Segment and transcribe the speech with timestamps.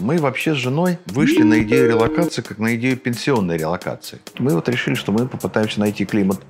[0.00, 4.18] Мы вообще с женой вышли на идею релокации как на идею пенсионной релокации.
[4.38, 6.40] Мы вот решили, что мы попытаемся найти климат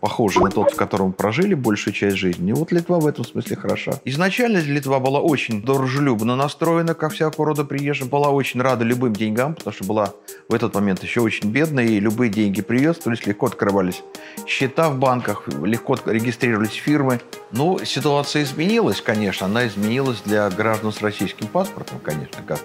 [0.00, 2.50] похожий на тот, в котором прожили большую часть жизни.
[2.50, 3.92] И вот Литва в этом смысле хороша.
[4.04, 9.54] Изначально Литва была очень дружелюбно настроена ко всякого рода приезжим, была очень рада любым деньгам,
[9.54, 10.12] потому что была
[10.48, 14.02] в этот момент еще очень бедная, и любые деньги приветствовались, легко открывались
[14.46, 17.20] счета в банках, легко регистрировались фирмы.
[17.52, 19.46] Но ситуация изменилась, конечно.
[19.46, 22.60] Она изменилась для граждан с российским паспортом, конечно, как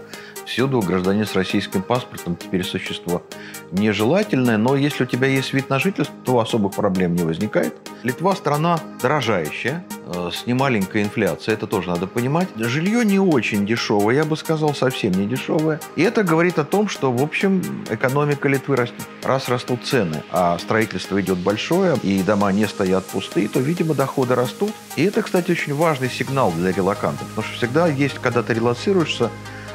[0.52, 3.24] всюду гражданин с российским паспортом теперь существо
[3.72, 7.74] нежелательное, но если у тебя есть вид на жительство, то особых проблем не возникает.
[8.04, 12.50] Литва страна дорожающая, э, с немаленькой инфляцией, это тоже надо понимать.
[12.58, 15.80] Жилье не очень дешевое, я бы сказал, совсем не дешевое.
[15.96, 19.08] И это говорит о том, что, в общем, экономика Литвы растет.
[19.24, 24.36] Раз растут цены, а строительство идет большое, и дома не стоят пустые, то, видимо, доходы
[24.36, 24.74] растут.
[24.98, 29.30] И это, кстати, очень важный сигнал для релакантов, потому что всегда есть, когда ты релацируешься,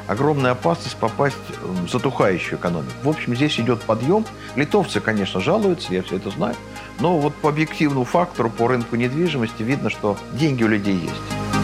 [0.07, 2.93] огромная опасность попасть в затухающую экономику.
[3.03, 4.25] В общем, здесь идет подъем.
[4.55, 6.55] Литовцы, конечно, жалуются, я все это знаю.
[6.99, 11.56] Но вот по объективному фактору, по рынку недвижимости видно, что деньги у людей есть.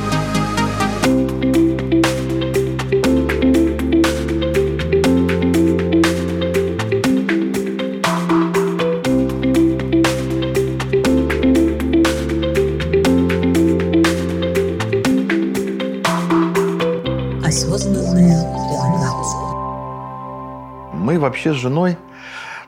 [21.33, 21.97] Вообще с женой,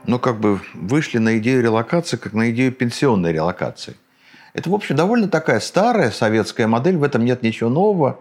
[0.08, 3.96] ну, как бы вышли на идею релокации, как на идею пенсионной релокации.
[4.56, 8.20] Это, в общем, довольно такая старая советская модель, в этом нет ничего нового.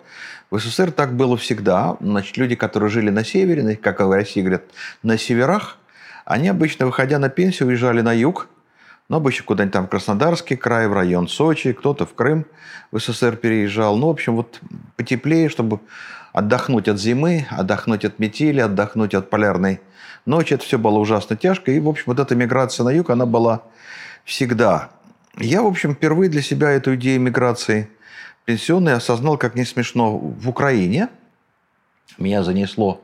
[0.51, 1.97] В СССР так было всегда.
[1.99, 4.65] Значит, люди, которые жили на севере, как в России говорят,
[5.03, 5.79] на северах,
[6.27, 8.49] они обычно, выходя на пенсию, уезжали на юг,
[9.09, 12.45] но обычно куда-нибудь там в Краснодарский край, в район Сочи, кто-то в Крым
[12.93, 13.97] в СССР переезжал.
[13.97, 14.61] Ну, в общем, вот
[14.97, 15.81] потеплее, чтобы
[16.35, 19.81] отдохнуть от зимы, отдохнуть от метели, отдохнуть от полярной
[20.27, 20.55] ночи.
[20.55, 21.73] Это все было ужасно тяжко.
[21.73, 23.63] И, в общем, вот эта миграция на юг, она была
[24.25, 24.91] всегда.
[25.39, 27.89] Я, в общем, впервые для себя эту идею миграции
[28.45, 31.09] пенсионной осознал, как не смешно, в Украине.
[32.19, 33.01] Меня занесло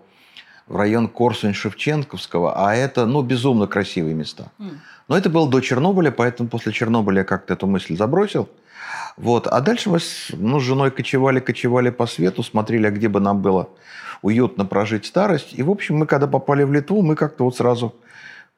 [0.67, 4.53] в район Корсунь-Шевченковского, а это, ну, безумно красивые места.
[5.09, 8.49] Но это было до Чернобыля, поэтому после Чернобыля я как-то эту мысль забросил.
[9.17, 9.49] Вот.
[9.49, 13.19] А дальше мы с, ну, с женой кочевали, кочевали по свету, смотрели, а где бы
[13.19, 13.69] нам было
[14.23, 15.53] уютно прожить старость.
[15.53, 17.95] И, в общем, мы, когда попали в Литву, мы как-то вот сразу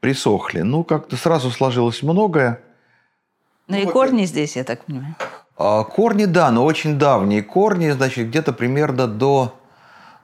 [0.01, 0.61] присохли.
[0.61, 2.61] Ну, как-то сразу сложилось многое.
[3.69, 5.15] Ну, и корни здесь, я так понимаю.
[5.57, 9.55] А, корни, да, но очень давние корни, значит, где-то примерно до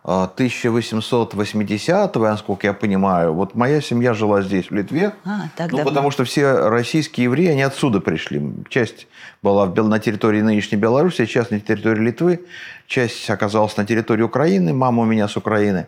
[0.04, 3.34] 1880-го, насколько я понимаю.
[3.34, 5.12] Вот моя семья жила здесь, в Литве.
[5.24, 8.40] А, так ну, потому что все российские евреи, они отсюда пришли.
[8.68, 9.06] Часть
[9.42, 12.46] была на территории нынешней Беларуси, часть на территории Литвы,
[12.86, 15.86] часть оказалась на территории Украины, мама у меня с Украины.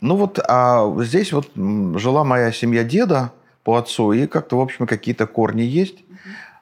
[0.00, 3.32] Ну вот, а здесь вот жила моя семья деда
[3.64, 5.98] по отцу, и как-то, в общем, какие-то корни есть.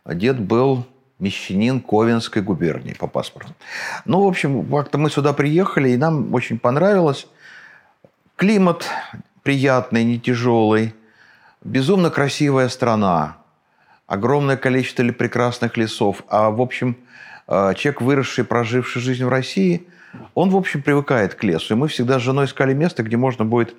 [0.05, 0.85] Дед был
[1.19, 3.55] мещанин Ковенской губернии по паспорту.
[4.05, 7.27] Ну, в общем, как-то мы сюда приехали, и нам очень понравилось.
[8.37, 8.89] Климат
[9.43, 10.95] приятный, не тяжелый,
[11.65, 13.39] безумно красивая страна,
[14.07, 16.23] огромное количество прекрасных лесов.
[16.29, 16.97] А, в общем,
[17.49, 19.87] э, человек, выросший, проживший жизнь в России,
[20.35, 21.75] он, в общем, привыкает к лесу.
[21.75, 23.75] И мы всегда с женой искали место, где можно будет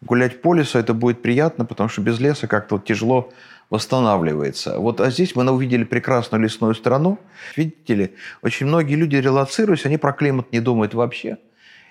[0.00, 3.32] гулять по лесу, это будет приятно, потому что без леса как-то вот тяжело
[3.70, 4.78] восстанавливается.
[4.78, 7.18] Вот, а здесь мы увидели прекрасную лесную страну.
[7.56, 11.38] Видите ли, очень многие люди релацируясь, они про климат не думают вообще.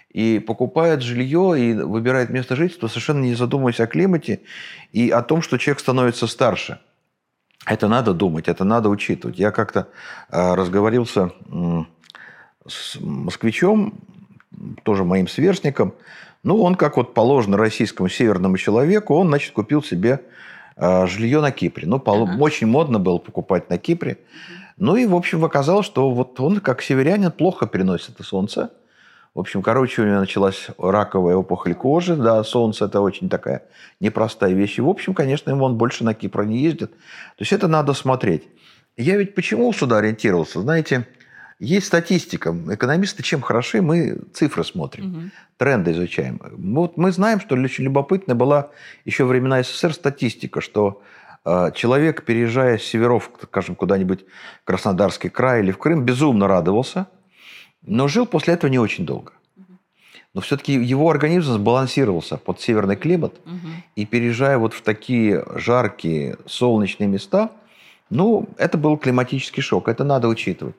[0.10, 4.42] И покупают жилье и выбирают место жительства, совершенно не задумываясь о климате
[4.92, 6.80] и о том, что человек становится старше.
[7.66, 9.40] Это надо думать, это надо учитывать.
[9.40, 9.88] Я как-то
[10.30, 11.32] э, разговорился
[12.68, 14.00] с москвичом,
[14.84, 15.94] тоже моим сверстником.
[16.44, 20.22] Ну, он, как вот положено российскому северному человеку, он, значит, купил себе
[20.78, 21.88] жилье на Кипре.
[21.88, 22.38] Ну, ага.
[22.40, 24.18] очень модно было покупать на Кипре.
[24.78, 28.72] Ну и, в общем, оказалось, что вот он, как северянин, плохо переносит это солнце.
[29.34, 32.16] В общем, короче, у него началась раковая опухоль кожи.
[32.16, 33.64] Да, солнце– это очень такая
[34.00, 34.78] непростая вещь.
[34.78, 36.92] И, в общем, конечно, ему он больше на Кипр не ездит.
[36.92, 38.44] То есть это надо смотреть.
[38.96, 40.62] Я ведь почему сюда ориентировался?
[40.62, 41.08] Знаете,
[41.60, 42.56] есть статистика.
[42.70, 45.22] Экономисты чем хороши, мы цифры смотрим, угу.
[45.58, 46.42] тренды изучаем.
[46.52, 48.70] Вот мы знаем, что очень любопытная была
[49.06, 51.02] еще времена СССР статистика, что
[51.46, 54.26] э, человек, переезжая с северов, скажем, куда-нибудь
[54.62, 57.08] в Краснодарский край или в Крым, безумно радовался,
[57.82, 59.34] но жил после этого не очень долго.
[60.34, 63.68] Но все-таки его организм сбалансировался под северный климат, угу.
[63.96, 67.52] и переезжая вот в такие жаркие солнечные места,
[68.10, 70.76] ну, это был климатический шок, это надо учитывать.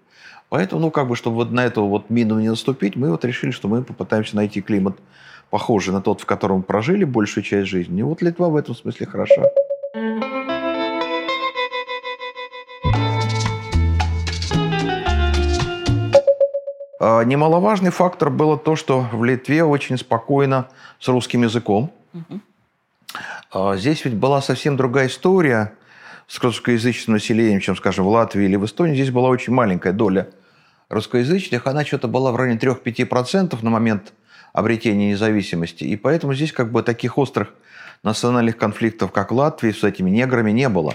[0.55, 3.51] Поэтому, ну, как бы, чтобы вот на эту вот мину не наступить, мы вот решили,
[3.51, 4.97] что мы попытаемся найти климат
[5.51, 7.99] похожий на тот, в котором прожили большую часть жизни.
[7.99, 9.43] И вот Литва в этом смысле хороша.
[17.01, 20.69] А, немаловажный фактор было то, что в Литве очень спокойно
[21.01, 21.91] с русским языком.
[22.13, 23.75] Угу.
[23.75, 25.73] Здесь ведь была совсем другая история
[26.29, 28.95] с русскоязычным населением, чем, скажем, в Латвии или в Эстонии.
[28.95, 30.29] Здесь была очень маленькая доля
[30.89, 31.67] русскоязычных.
[31.67, 34.13] Она что-то была в районе 3-5% на момент
[34.53, 35.85] обретения независимости.
[35.85, 37.55] И поэтому здесь как бы таких острых
[38.03, 40.95] национальных конфликтов, как в Латвии, с этими неграми не было.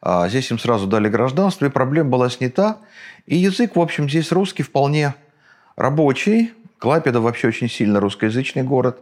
[0.00, 2.78] А здесь им сразу дали гражданство, и проблема была снята.
[3.26, 5.14] И язык, в общем, здесь русский вполне
[5.76, 6.52] рабочий.
[6.82, 8.98] Клайпеда вообще очень сильно русскоязычный город.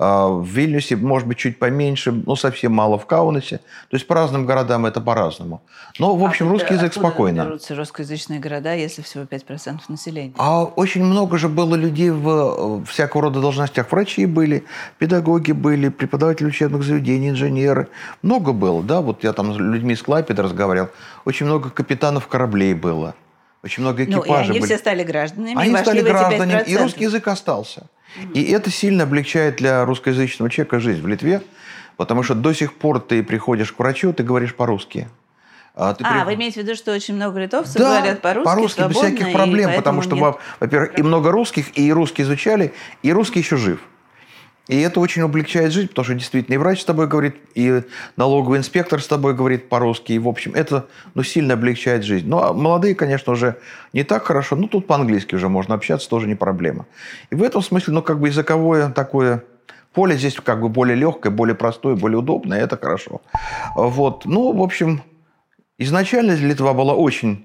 [0.00, 3.58] А, в Вильнюсе, может быть, чуть поменьше, но совсем мало в Каунасе.
[3.58, 5.62] То есть по разным городам это по-разному.
[6.00, 7.42] Но, в общем, а русский язык спокойно.
[7.42, 10.34] берутся русскоязычные города, если всего 5% населения?
[10.38, 13.92] А очень много же было людей в всякого рода должностях.
[13.92, 14.64] Врачи были,
[14.98, 17.90] педагоги были, преподаватели учебных заведений, инженеры.
[18.22, 19.02] Много было, да.
[19.02, 20.88] Вот я там с людьми из Клайпеда разговаривал.
[21.24, 23.14] Очень много капитанов кораблей было.
[23.62, 24.28] Очень много экипажей.
[24.28, 24.64] Ну, и они были.
[24.64, 25.54] все стали гражданами.
[25.56, 27.86] Они стали гражданами, и русский язык остался.
[28.16, 28.32] Угу.
[28.32, 31.42] И это сильно облегчает для русскоязычного человека жизнь в Литве,
[31.96, 35.08] потому что до сих пор ты приходишь к врачу, ты говоришь по-русски.
[35.74, 36.24] А, ты а при...
[36.24, 39.72] вы имеете в виду, что очень много литовцев да, говорят по-русски, по-русски без всяких проблем,
[39.76, 40.36] потому что, нет...
[40.58, 42.72] во-первых, и много русских, и русский изучали,
[43.02, 43.80] и русский еще жив.
[44.70, 47.82] И это очень облегчает жизнь, потому что действительно и врач с тобой говорит, и
[48.16, 50.12] налоговый инспектор с тобой говорит по-русски.
[50.12, 52.28] И, в общем, это ну, сильно облегчает жизнь.
[52.28, 53.56] Ну, а молодые, конечно, уже
[53.92, 54.54] не так хорошо.
[54.54, 56.86] Ну, тут по-английски уже можно общаться, тоже не проблема.
[57.30, 59.42] И в этом смысле, ну, как бы языковое такое
[59.92, 62.60] поле здесь как бы более легкое, более простое, более удобное.
[62.60, 63.22] Это хорошо.
[63.74, 64.24] Вот.
[64.24, 65.02] Ну, в общем,
[65.78, 67.44] изначально Литва была очень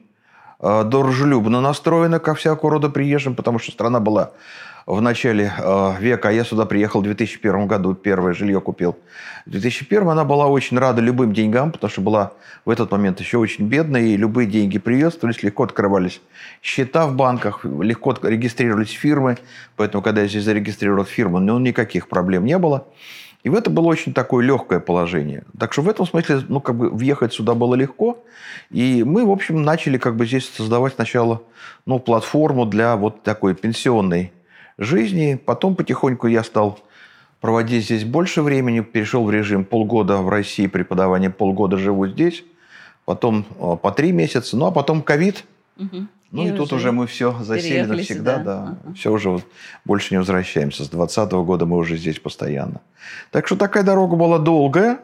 [0.60, 4.34] э, дружелюбно настроена ко всякого рода приезжим, потому что страна была
[4.86, 8.96] в начале э, века, а я сюда приехал в 2001 году, первое жилье купил.
[9.46, 12.34] В 2001 она была очень рада любым деньгам, потому что была
[12.66, 16.22] в этот момент еще очень бедная, и любые деньги приветствовались, легко открывались
[16.62, 19.38] счета в банках, легко регистрировались фирмы,
[19.76, 22.86] поэтому, когда я здесь зарегистрировал фирму, ну, никаких проблем не было.
[23.44, 25.44] И в это было очень такое легкое положение.
[25.60, 28.24] Так что в этом смысле, ну, как бы въехать сюда было легко.
[28.72, 31.44] И мы, в общем, начали как бы здесь создавать сначала,
[31.86, 34.32] ну, платформу для вот такой пенсионной
[34.78, 35.40] жизни.
[35.44, 36.80] Потом потихоньку я стал
[37.42, 42.44] проводить здесь больше времени, перешел в режим полгода в России преподавания, полгода живу здесь,
[43.06, 45.44] потом э, по три месяца, ну а потом ковид.
[45.78, 46.08] Угу.
[46.32, 48.44] Ну и, и тут уже мы все засели навсегда, сюда.
[48.44, 48.78] да.
[48.84, 48.96] Ага.
[48.96, 49.44] Все уже вот
[49.86, 50.84] больше не возвращаемся.
[50.84, 52.82] С 2020 года мы уже здесь постоянно.
[53.32, 55.00] Так что такая дорога была долгая,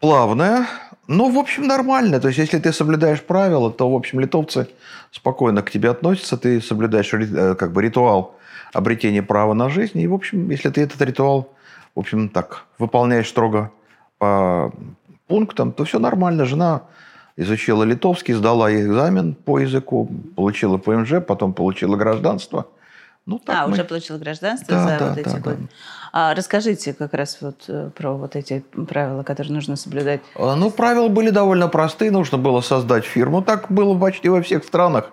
[0.00, 0.66] плавная,
[1.12, 2.20] ну, в общем, нормально.
[2.20, 4.66] То есть, если ты соблюдаешь правила, то, в общем, литовцы
[5.10, 6.36] спокойно к тебе относятся.
[6.36, 8.34] Ты соблюдаешь э, как бы ритуал
[8.72, 10.00] обретения права на жизнь.
[10.00, 11.52] И, в общем, если ты этот ритуал,
[11.94, 13.70] в общем, так, выполняешь строго
[14.18, 14.72] по
[15.26, 16.46] пунктам, то все нормально.
[16.46, 16.82] Жена
[17.36, 22.66] изучила литовский, сдала экзамен по языку, получила ПМЖ, потом получила гражданство–
[23.24, 23.74] ну, так а, мы...
[23.74, 25.56] уже получил гражданство да, за да, вот эти да, годы.
[25.60, 25.68] Да.
[26.12, 30.20] А расскажите как раз вот э, про вот эти правила, которые нужно соблюдать.
[30.34, 32.10] А, ну, правила были довольно простые.
[32.10, 33.40] Нужно было создать фирму.
[33.40, 35.10] Так было почти во всех странах.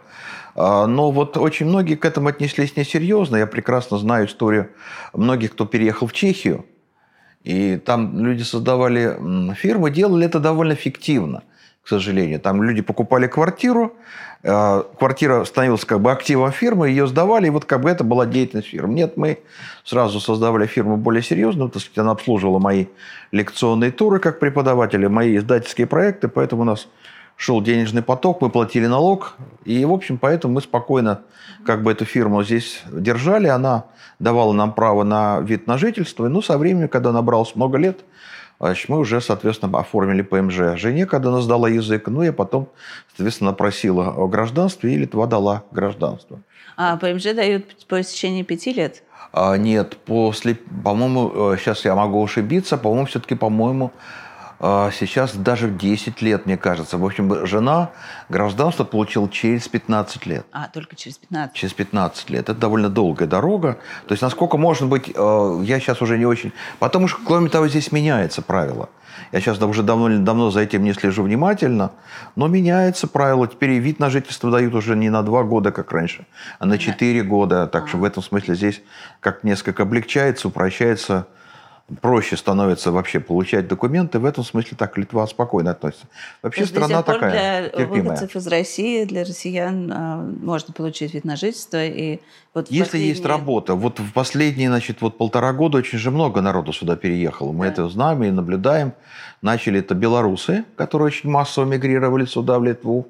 [0.55, 3.37] А, но вот очень многие к этому отнеслись несерьезно.
[3.37, 4.71] Я прекрасно знаю историю
[5.13, 6.65] многих, кто переехал в Чехию.
[7.43, 11.43] И там люди создавали фирмы, делали это довольно фиктивно,
[11.83, 12.39] к сожалению.
[12.39, 13.95] Там люди покупали квартиру,
[14.41, 18.25] Э, квартира становилась как бы активом фирмы, ее сдавали, и вот как бы это была
[18.25, 18.93] деятельность фирмы.
[18.93, 19.39] Нет, мы
[19.83, 22.85] сразу создавали фирму более серьезную, так сказать, она обслуживала мои
[23.31, 26.87] лекционные туры как преподаватели, мои издательские проекты, поэтому у нас
[27.35, 31.21] шел денежный поток, мы платили налог, и, в общем, поэтому мы спокойно
[31.65, 33.85] как бы эту фирму здесь держали, она
[34.19, 38.05] давала нам право на вид на жительство, и, ну, со временем, когда набралось много лет,
[38.89, 40.77] мы уже, соответственно, оформили ПМЖ.
[40.77, 42.69] Жене, когда она сдала язык, ну, я потом,
[43.15, 46.41] соответственно, просила о гражданстве, и Литва дала гражданство.
[46.75, 49.03] А ПМЖ дают по истечении пяти лет?
[49.31, 54.28] А, нет, после, по-моему, сейчас э, я могу ошибиться, по-моему, все-таки, по-моему, а,
[54.59, 56.97] сейчас даже 10 лет, мне кажется.
[56.97, 57.91] В общем, жена
[58.27, 60.45] гражданство получила через 15 лет.
[60.51, 61.55] А, только через 15?
[61.55, 62.49] Через 15 лет.
[62.49, 63.79] Это довольно долгая дорога.
[64.07, 66.51] То есть, насколько может быть, э, я сейчас уже не очень...
[66.79, 68.89] Потому что, кроме того, здесь меняется правило.
[69.31, 71.91] Я сейчас уже давно, давно за этим не слежу внимательно,
[72.35, 73.47] но меняется правило.
[73.47, 76.25] Теперь и вид на жительство дают уже не на два года, как раньше,
[76.57, 77.67] а на четыре года.
[77.67, 78.81] Так что в этом смысле здесь
[79.19, 81.27] как несколько облегчается, упрощается
[82.01, 84.19] проще становится вообще получать документы.
[84.19, 86.07] В этом смысле так Литва спокойно относится.
[86.41, 88.01] Вообще страна такая для терпимая.
[88.01, 91.83] выходцев из России, для россиян а, можно получить вид на жительство.
[91.85, 92.19] И
[92.53, 93.09] вот Если последние...
[93.09, 93.75] есть работа.
[93.75, 97.51] Вот в последние значит, вот полтора года очень же много народу сюда переехало.
[97.51, 97.71] Мы да.
[97.71, 98.93] это знаем и наблюдаем.
[99.41, 103.07] Начали это белорусы, которые очень массово мигрировали сюда, в Литву.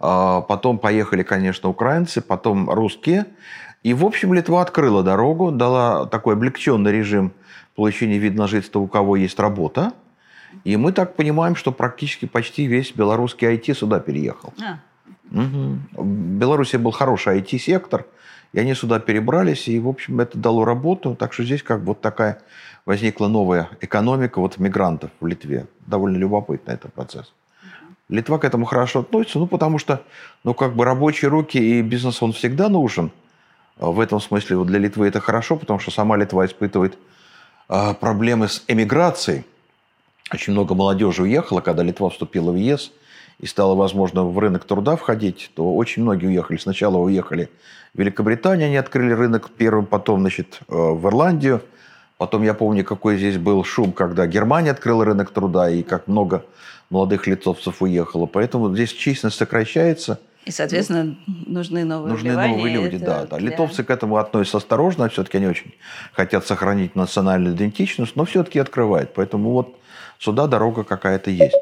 [0.00, 3.26] А, потом поехали, конечно, украинцы, потом русские.
[3.82, 7.32] И, в общем, Литва открыла дорогу, дала такой облегченный режим
[7.76, 9.92] получения вида на жительство, у кого есть работа.
[10.64, 14.52] И мы так понимаем, что практически почти весь белорусский IT сюда переехал.
[14.60, 14.78] А.
[15.30, 16.02] Угу.
[16.02, 16.06] В
[16.38, 18.06] Беларуси был хороший IT-сектор,
[18.52, 21.14] и они сюда перебрались, и, в общем, это дало работу.
[21.14, 22.40] Так что здесь как бы вот такая
[22.86, 25.66] возникла новая экономика вот мигрантов в Литве.
[25.86, 27.32] Довольно любопытный этот процесс.
[28.08, 30.02] Литва к этому хорошо относится, ну, потому что,
[30.42, 33.12] ну, как бы рабочие руки и бизнес, он всегда нужен.
[33.78, 36.98] В этом смысле вот для Литвы это хорошо, потому что сама Литва испытывает
[37.68, 39.44] а, проблемы с эмиграцией.
[40.32, 42.90] Очень много молодежи уехало, когда Литва вступила в ЕС
[43.38, 46.58] и стало возможно в рынок труда входить, то очень многие уехали.
[46.58, 47.50] Сначала уехали
[47.94, 51.62] в Великобританию, они открыли рынок первым, потом значит, э, в Ирландию.
[52.16, 56.44] Потом я помню, какой здесь был шум, когда Германия открыла рынок труда, и как много
[56.90, 58.26] молодых литовцев уехало.
[58.26, 60.18] Поэтому здесь численность сокращается–
[60.48, 63.36] и, соответственно, нужны новые Нужны новые люди, да, да.
[63.36, 63.50] Для...
[63.50, 65.74] Литовцы к этому относятся осторожно, все-таки они очень
[66.14, 69.12] хотят сохранить национальную идентичность, но все-таки открывают.
[69.12, 69.76] Поэтому вот
[70.18, 71.54] сюда дорога какая-то есть.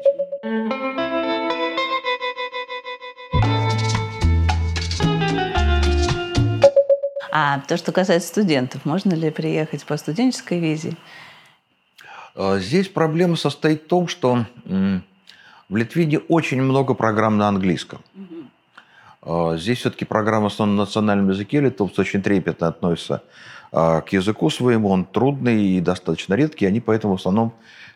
[7.29, 10.95] А то, что касается студентов, можно ли приехать по студенческой визе?
[12.35, 17.99] А, здесь проблема состоит в том, что в Литве не очень много программ на английском.
[18.15, 18.36] Угу.
[19.27, 23.23] А, здесь все-таки программа на национальном языке, литовцы очень трепетно относятся
[23.73, 27.53] а, к языку своему, он трудный и достаточно редкий, они поэтому в основном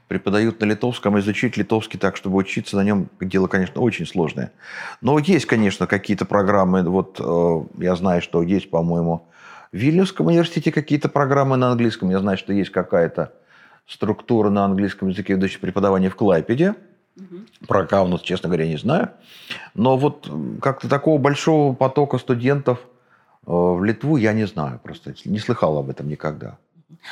[0.09, 4.51] преподают на литовском, изучить литовский так, чтобы учиться на нем, дело, конечно, очень сложное.
[4.99, 9.29] Но есть, конечно, какие-то программы, вот э, я знаю, что есть, по-моему,
[9.71, 13.31] в Вильнюсском университете какие-то программы на английском, я знаю, что есть какая-то
[13.87, 16.75] структура на английском языке, ведущая преподавание в Клайпеде,
[17.21, 17.67] Угу.
[17.67, 19.09] Про Каунас, честно говоря, не знаю.
[19.73, 20.29] Но вот
[20.61, 25.13] как-то такого большого потока студентов э, в Литву я не знаю просто.
[25.25, 26.57] Не слыхал об этом никогда.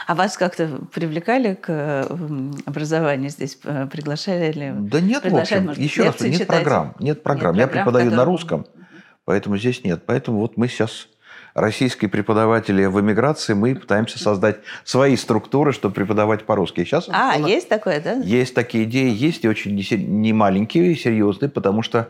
[0.08, 2.08] А вас как-то привлекали к
[2.66, 3.58] образованию здесь?
[3.64, 4.72] Э, приглашали ли?
[4.76, 5.66] Да нет, в общем.
[5.66, 6.48] Может, еще раз, нет читать?
[6.48, 6.96] программ.
[7.00, 7.56] Нет программ.
[7.56, 8.66] Нет я программ, преподаю на русском,
[9.26, 10.04] поэтому здесь нет.
[10.06, 11.08] Поэтому вот мы сейчас
[11.62, 16.84] российские преподаватели в эмиграции, мы пытаемся создать свои структуры, чтобы преподавать по-русски.
[16.84, 18.14] Сейчас а, у есть такое, да?
[18.14, 22.10] Есть такие идеи, есть и очень не маленькие, серьезные, потому что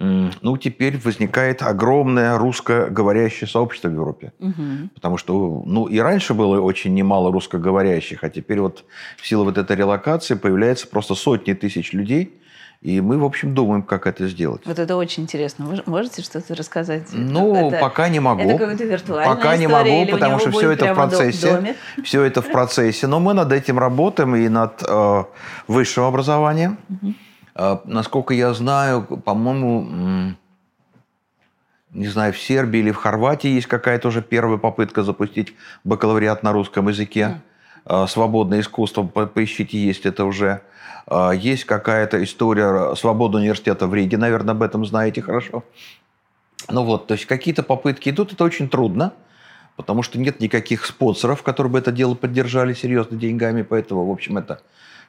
[0.00, 4.32] ну, теперь возникает огромное русскоговорящее сообщество в Европе.
[4.38, 4.90] Угу.
[4.94, 8.84] Потому что, ну, и раньше было очень немало русскоговорящих, а теперь вот
[9.16, 12.32] в силу вот этой релокации появляется просто сотни тысяч людей,
[12.80, 14.62] и мы, в общем, думаем, как это сделать.
[14.64, 15.66] Вот это очень интересно.
[15.66, 17.08] Вы можете что-то рассказать?
[17.12, 18.42] Ну, это, пока не могу.
[18.42, 19.66] Это какая-то виртуальная Пока история, не
[20.04, 21.54] могу, потому что все это в процессе.
[21.54, 21.76] Домик?
[22.04, 23.08] Все это в процессе.
[23.08, 25.24] Но мы над этим работаем и над э,
[25.66, 26.78] высшим образованием.
[26.88, 27.14] Угу.
[27.56, 30.36] Э, насколько я знаю, по-моему,
[31.92, 36.52] не знаю, в Сербии или в Хорватии есть какая-то уже первая попытка запустить бакалавриат на
[36.52, 37.26] русском языке.
[37.26, 37.40] Угу.
[37.84, 40.62] Э, свободное искусство, поищите, есть это уже.
[41.10, 45.64] А, есть какая-то история свободы университета в Риге, наверное, об этом знаете хорошо.
[46.68, 49.14] Ну вот, то есть какие-то попытки идут, это очень трудно,
[49.76, 54.36] потому что нет никаких спонсоров, которые бы это дело поддержали серьезно деньгами, поэтому, в общем,
[54.36, 54.60] это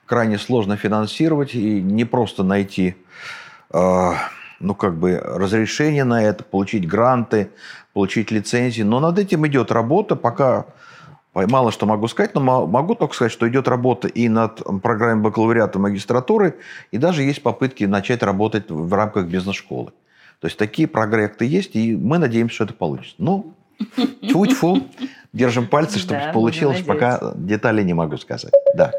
[0.06, 2.96] крайне сложно финансировать и не просто найти,
[3.74, 4.12] э,
[4.62, 7.52] ну, как бы, разрешение на это, получить гранты,
[7.94, 8.84] получить лицензии.
[8.84, 10.66] Но над этим идет работа, пока
[11.48, 15.80] Мало что могу сказать, но могу только сказать, что идет работа и над программой бакалавриата
[15.80, 16.58] магистратуры,
[16.92, 19.92] и даже есть попытки начать работать в рамках бизнес-школы.
[20.40, 23.16] То есть такие проекты есть, и мы надеемся, что это получится.
[23.18, 23.54] Ну,
[24.22, 24.84] тьфу-тьфу,
[25.34, 28.54] держим пальцы, чтобы да, получилось, пока деталей не могу сказать.
[28.76, 28.92] Да.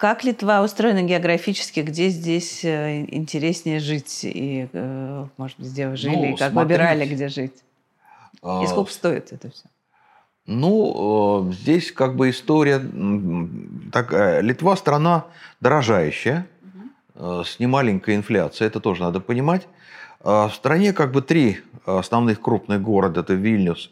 [0.00, 1.80] Как Литва устроена географически?
[1.80, 4.20] Где здесь э, интереснее жить?
[4.22, 6.16] И, э, может быть, где вы жили?
[6.16, 6.80] Ну, и как смотрите.
[6.80, 7.62] выбирали, где жить?
[8.42, 9.64] И сколько стоит это все?
[10.46, 12.80] Ну, э, здесь как бы история
[13.92, 14.40] такая.
[14.40, 15.26] Литва страна
[15.60, 16.46] дорожающая,
[17.14, 17.44] угу.
[17.44, 19.68] с немаленькой инфляцией, это тоже надо понимать.
[20.20, 23.20] В стране как бы три основных крупных города.
[23.20, 23.90] Это Вильнюс,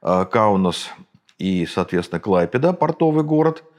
[0.00, 0.90] Каунас
[1.38, 3.62] и, соответственно, Клайпеда, портовый город–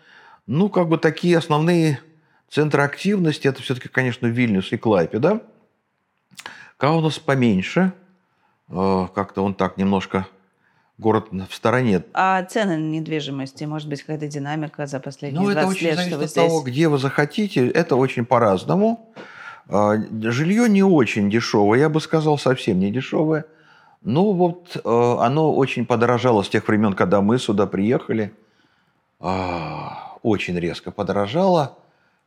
[0.47, 1.99] ну, как бы такие основные
[2.49, 5.43] центры активности, это все-таки, конечно, Вильнюс и Клайпеда.
[6.77, 7.91] Каунас поменьше,
[8.69, 10.27] э, как-то он так немножко
[10.97, 12.03] город в стороне.
[12.13, 15.95] А цены на недвижимости, может быть, какая-то динамика за последние ну, 20 это очень лет,
[15.95, 17.67] зависит что вы от того, где вы захотите.
[17.67, 19.13] Это очень по-разному.
[19.69, 23.45] А, жилье не очень дешевое, я бы сказал, совсем не дешевое.
[24.01, 28.33] Ну вот э, оно очень подорожало с тех времен, когда мы сюда приехали.
[30.17, 31.77] А, очень резко подорожало.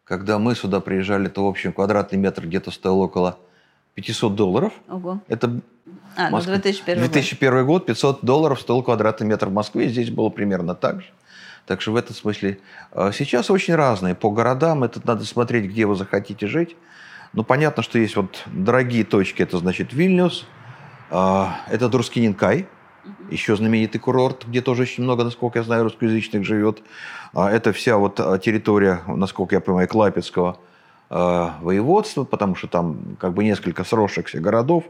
[0.04, 3.38] Когда мы сюда приезжали, то, в общем, квадратный метр где-то стоил около
[3.94, 4.72] 500 долларов.
[4.88, 5.20] Ого.
[5.28, 5.60] Это
[6.16, 7.12] а, ну 2001 год.
[7.12, 9.88] 2001 год 500 долларов стоил квадратный метр в Москве.
[9.88, 11.08] Здесь было примерно так же.
[11.66, 12.58] Так что в этом смысле
[12.92, 14.14] э, сейчас очень разные.
[14.14, 16.76] По городам это надо смотреть, где вы захотите жить.
[17.32, 19.42] Ну, понятно, что есть вот дорогие точки.
[19.42, 20.46] Это, значит, Вильнюс.
[21.10, 22.66] Э, это Друскининкай.
[23.30, 26.82] Еще знаменитый курорт, где тоже очень много, насколько я знаю, русскоязычных живет.
[27.32, 30.58] А это вся вот э, территория, насколько я понимаю, Клайпецкого
[31.12, 34.84] Э, воеводства, потому что там как бы несколько сросшихся городов,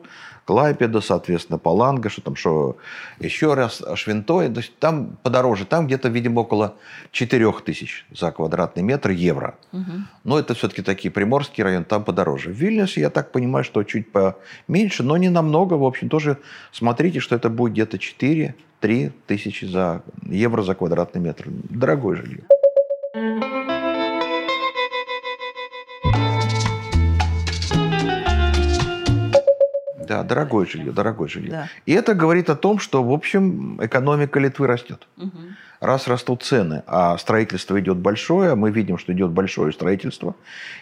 [0.44, 2.76] Клайпеда, соответственно, Паланга, что там, что
[3.18, 6.74] еще раз, Швинтой, то есть там подороже, там где-то, видимо, около
[7.12, 9.54] 4 тысяч за квадратный метр евро.
[9.72, 9.92] Угу.
[10.24, 12.50] Но это все-таки такие приморские районы, там подороже.
[12.50, 16.36] В Вильнюсе, я так понимаю, что чуть поменьше, но не намного, в общем, тоже
[16.70, 21.46] смотрите, что это будет где-то 4-3 тысячи за евро за квадратный метр.
[21.48, 22.44] Дорогое жилье.
[30.11, 31.50] Да, дорогое жилье, дорогое жилье.
[31.52, 31.69] Да.
[31.87, 35.07] И это говорит о том, что, в общем, экономика Литвы растет.
[35.17, 35.31] Угу.
[35.79, 40.35] Раз растут цены, а строительство идет большое, мы видим, что идет большое строительство,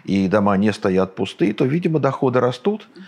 [0.05, 2.89] и дома не стоят пустые, то, видимо, доходы растут.
[2.97, 3.03] Угу.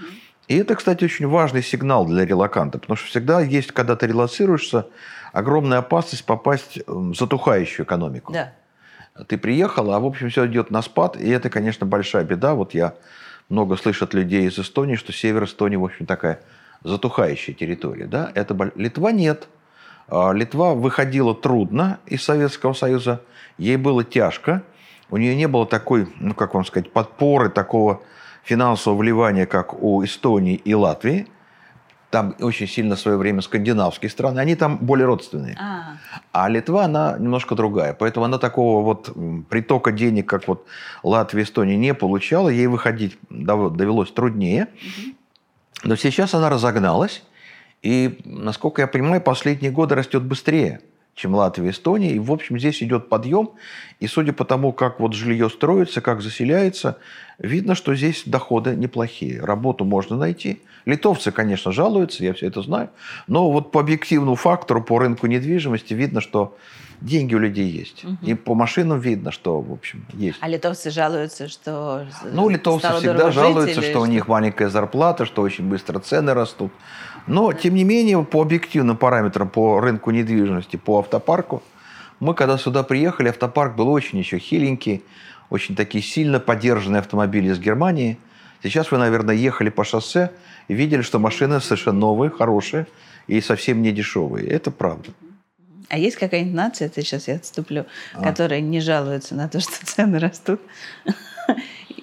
[0.49, 4.89] И это, кстати, очень важный сигнал для релаканта, потому что всегда есть, когда ты релацируешься,
[5.33, 8.35] огромная опасность попасть в затухающую экономику.
[8.35, 8.53] Да.
[9.27, 12.53] Ты приехал, а в общем все идет на спад, и это, конечно, большая беда.
[12.53, 12.93] Вот я
[13.51, 16.41] много слышат людей из Эстонии, что север Эстонии, в общем, такая
[16.83, 18.07] затухающая территория.
[18.07, 18.33] Да?
[18.35, 19.49] Это Литва нет.
[20.09, 23.23] А, Литва выходила трудно из Советского Союза,
[23.59, 24.63] ей было тяжко,
[25.11, 28.01] у нее не было такой, ну как вам сказать, подпоры, такого
[28.45, 31.27] финансового вливания, как у Эстонии и Латвии–
[32.11, 35.57] там очень сильно в свое время скандинавские страны, они там более родственные.
[35.59, 35.97] А,
[36.33, 37.95] а Литва, она немножко другая.
[37.95, 39.15] Поэтому она такого вот
[39.49, 40.67] притока денег, как вот
[41.03, 42.49] Латвия, Эстония, не получала.
[42.49, 44.69] Ей выходить довелось труднее.
[45.85, 47.23] Но сейчас она разогналась.
[47.83, 50.81] И, насколько я понимаю, последние годы растет быстрее
[51.21, 52.13] чем Латвия и Эстония.
[52.13, 53.51] И, в общем, здесь идет подъем.
[54.01, 56.99] И судя по тому, как вот жилье строится, как заселяется,
[57.39, 59.41] видно, что здесь доходы неплохие.
[59.41, 60.63] Работу можно найти.
[60.87, 62.89] Литовцы, конечно, жалуются, я все это знаю.
[63.27, 66.57] Но вот по объективному фактору, по рынку недвижимости видно, что
[67.01, 68.05] деньги у людей есть.
[68.05, 68.17] Угу.
[68.23, 70.39] И по машинам видно, что, в общем, есть.
[70.41, 75.43] А литовцы жалуются, что Ну, литовцы всегда жалуются, что, что у них маленькая зарплата, что
[75.43, 76.73] очень быстро цены растут.
[77.27, 81.63] Но, тем не менее, по объективным параметрам, по рынку недвижимости, по автопарку,
[82.19, 85.03] мы, когда сюда приехали, автопарк был очень еще хиленький,
[85.49, 88.19] очень такие сильно поддержанные автомобили из Германии.
[88.63, 90.31] Сейчас вы, наверное, ехали по шоссе
[90.69, 92.87] и видели, что машины совершенно новые, хорошие
[93.27, 94.47] и совсем не дешевые.
[94.47, 95.11] Это правда.
[95.91, 98.23] А есть какая-нибудь нация, это сейчас я отступлю, а.
[98.23, 100.61] которая не жалуется на то, что цены растут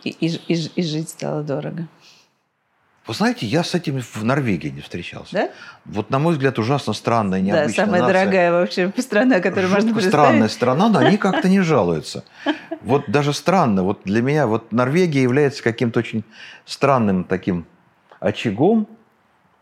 [0.03, 1.87] и, и, и, и жить стало дорого?
[3.07, 5.33] Вы знаете, я с этим в Норвегии не встречался.
[5.33, 5.49] Да?
[5.85, 8.19] Вот, на мой взгляд, ужасно странная, необычная Да, самая нация.
[8.19, 10.09] дорогая вообще страна, которую можно представить.
[10.09, 12.25] странная страна, но они как-то не жалуются.
[12.81, 13.83] Вот даже странно.
[13.83, 16.25] Вот для меня вот Норвегия является каким-то очень
[16.65, 17.65] странным таким
[18.19, 18.89] очагом,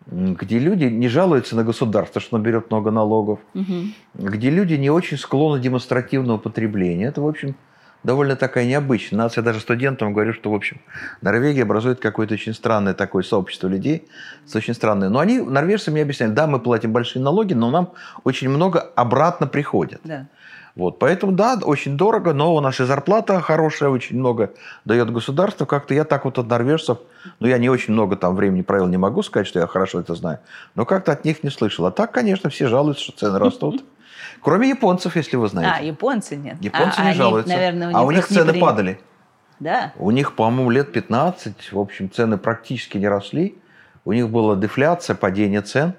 [0.08, 3.88] где люди не жалуются на государство, что оно берет много налогов, угу.
[4.14, 7.06] где люди не очень склонны демонстративного потребления.
[7.06, 7.56] Это, в общем,
[8.04, 9.42] довольно такая необычная нация.
[9.42, 10.80] Я даже студентам говорю, что, в общем,
[11.22, 14.08] Норвегия образует какое-то очень странное такое сообщество людей,
[14.46, 15.10] с очень странное.
[15.10, 19.48] Но они, норвежцы, мне объясняют, да, мы платим большие налоги, но нам очень много обратно
[19.48, 20.02] приходит.
[20.04, 20.28] Да.
[20.76, 24.52] Вот, поэтому, да, очень дорого, но у нас и зарплата хорошая, очень много
[24.84, 25.66] дает государство.
[25.66, 26.98] Как-то я так вот от норвежцев,
[27.40, 30.16] ну, я не очень много там времени провел, не могу сказать, что я хорошо это
[30.16, 30.40] знаю,
[30.76, 31.86] но как-то от них не слышал.
[31.86, 33.86] А так, конечно, все жалуются, что цены растут.
[34.42, 35.78] Кроме японцев, если вы знаете.
[35.78, 36.58] А, японцы нет.
[36.60, 37.54] Японцы а, не жалуются.
[37.54, 38.60] наверное, у а у них цены при...
[38.60, 39.00] падали.
[39.62, 39.94] Да.
[39.98, 43.58] У них, по-моему, лет 15, в общем, цены практически не росли.
[44.04, 45.94] У них была дефляция, падение цен.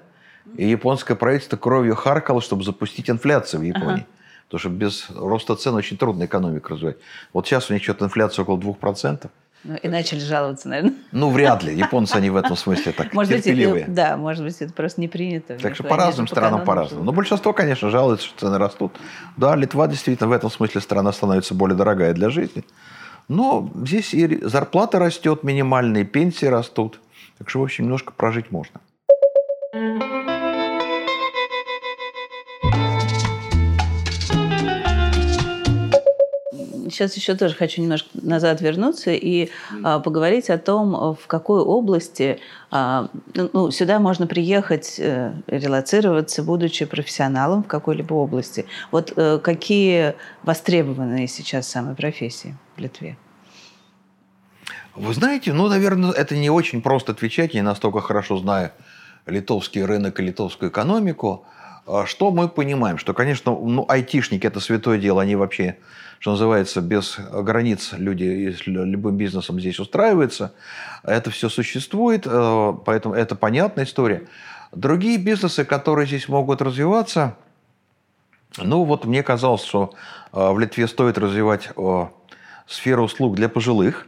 [0.55, 4.05] И японское правительство кровью харкало, чтобы запустить инфляцию в Японии.
[4.07, 4.16] Ага.
[4.49, 6.97] Потому что без роста цен очень трудно экономику развивать.
[7.33, 9.29] Вот сейчас у них что-то инфляция около 2%.
[9.63, 10.93] Ну, и начали жаловаться, наверное.
[11.11, 11.75] Ну, вряд ли.
[11.75, 13.85] Японцы, они в этом смысле так может терпеливые.
[13.85, 15.57] Быть, да, может быть, это просто не принято.
[15.57, 17.03] Так что по разным странам по-разному.
[17.03, 18.93] Но большинство, конечно, жалуются, что цены растут.
[19.35, 22.63] Да, Литва действительно в этом смысле страна становится более дорогая для жизни.
[23.27, 27.01] Но здесь и зарплата растет, минимальные пенсии растут.
[27.37, 28.79] Так что, в общем, немножко прожить можно.
[36.97, 39.49] Сейчас еще тоже хочу немножко назад вернуться и
[39.83, 42.39] а, поговорить о том, в какой области
[42.71, 48.65] а, ну, сюда можно приехать, а, релацироваться, будучи профессионалом в какой-либо области.
[48.91, 53.17] Вот а, какие востребованные сейчас самые профессии в Литве?
[54.95, 58.71] Вы знаете, ну, наверное, это не очень просто отвечать, я не настолько хорошо знаю
[59.27, 61.45] литовский рынок и литовскую экономику.
[61.87, 62.97] А что мы понимаем?
[62.97, 65.77] Что, конечно, ну, айтишники– это святое дело, они вообще
[66.19, 70.53] что называется, без границ люди с любым бизнесом здесь устраиваются.
[71.03, 74.27] Это все существует, э, поэтому это понятная история.
[74.71, 77.37] Другие бизнесы, которые здесь могут развиваться,
[78.57, 79.93] ну вот мне казалось, что
[80.33, 82.05] э, в Литве стоит развивать э,
[82.65, 84.07] сферу услуг для пожилых.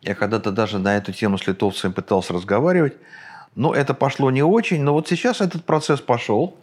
[0.00, 2.94] Я когда-то даже на эту тему с литовцами пытался разговаривать.
[3.54, 4.82] Но это пошло не очень.
[4.82, 6.58] Но вот сейчас этот процесс пошел.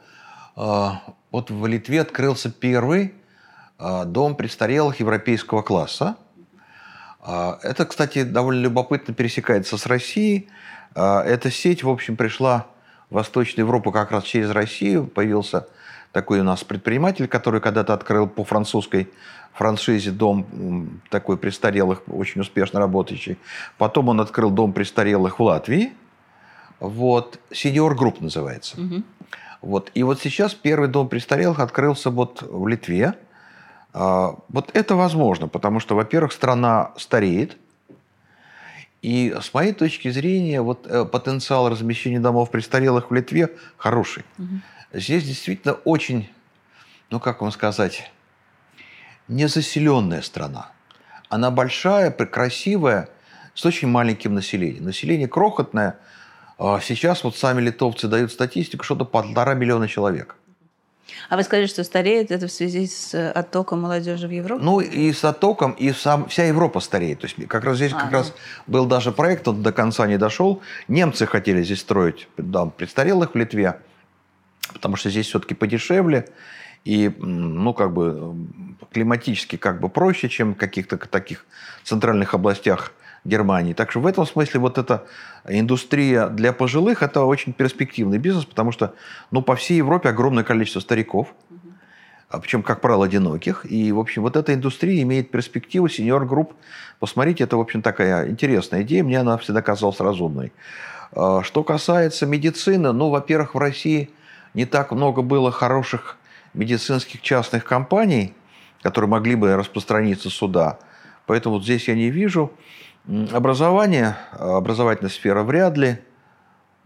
[0.56, 3.14] Вот в Литве открылся первый
[3.82, 6.16] а, дом престарелых европейского класса.
[7.20, 10.50] А, это, кстати, довольно любопытно пересекается с Россией.
[10.94, 12.68] А, эта сеть, в общем, пришла
[13.10, 15.08] в Восточную Европу как раз через Россию.
[15.08, 15.68] Появился
[16.12, 19.10] такой у нас предприниматель, который когда-то открыл по французской
[19.54, 23.40] франшизе дом такой престарелых, очень успешно работающий.
[23.80, 25.94] Потом он открыл дом престарелых в Латвии.
[26.80, 28.80] Вот, Senior Group называется.
[28.80, 29.04] Угу.
[29.62, 29.92] Вот.
[29.94, 33.14] И вот сейчас первый дом престарелых открылся вот в Литве.
[33.94, 37.58] А, вот это возможно, потому что, во-первых, страна стареет,
[39.02, 44.24] и с моей точки зрения, вот э, потенциал размещения домов престарелых в Литве хороший.
[44.38, 44.62] Угу.
[44.94, 46.30] Здесь действительно очень,
[47.10, 48.12] ну как вам сказать,
[49.28, 50.72] незаселенная страна.
[51.30, 53.10] Она большая, красивая,
[53.56, 54.86] с очень маленьким населением.
[54.86, 55.98] Население крохотное.
[56.58, 60.36] А сейчас вот сами литовцы дают статистику, что-то полтора миллиона человек.
[61.30, 64.64] А вы сказали, что стареет это в связи с э, оттоком молодежи в Европу?
[64.64, 67.20] Ну, и с оттоком, и сам, вся Европа стареет.
[67.20, 68.18] То есть как раз здесь а, как ну.
[68.18, 68.34] раз
[68.68, 70.62] был даже проект, он до конца не дошел.
[70.88, 73.80] Немцы хотели здесь строить дом престарелых в Литве,
[74.74, 76.28] потому что здесь все-таки подешевле
[76.84, 78.36] и, ну, как бы
[78.92, 81.46] климатически как бы проще, чем в каких-то таких
[81.84, 82.92] центральных областях
[83.24, 83.74] Германии.
[83.74, 85.06] Так что в этом смысле вот эта
[85.48, 88.94] индустрия для пожилых– это очень перспективный бизнес, потому что
[89.30, 91.34] ну, по всей Европе огромное количество стариков,
[92.30, 93.66] а причем, как правило, одиноких.
[93.70, 96.54] И, в общем, вот эта индустрия имеет перспективу, сеньор групп.
[97.00, 99.04] Посмотрите, это, в общем, такая интересная идея.
[99.04, 100.54] Мне она всегда казалась разумной.
[101.12, 104.10] А, что касается медицины, ну, во-первых, в России
[104.54, 106.18] не так много было хороших
[106.54, 108.34] медицинских частных компаний,
[108.82, 110.80] которые могли бы распространиться сюда.
[111.26, 112.52] Поэтому вот здесь я не вижу.
[113.08, 115.98] Образование, образовательная сфера вряд ли.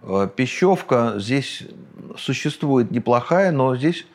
[0.01, 1.63] Э, пищевка здесь
[2.17, 4.05] существует неплохая, но здесь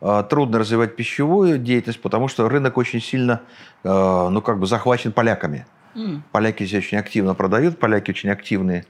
[0.00, 3.42] э, трудно развивать пищевую деятельность, потому что рынок очень сильно,
[3.84, 3.88] э,
[4.30, 5.66] ну, как бы захвачен поляками.
[5.94, 6.20] Mm.
[6.32, 8.86] Поляки здесь очень активно продают, поляки очень активные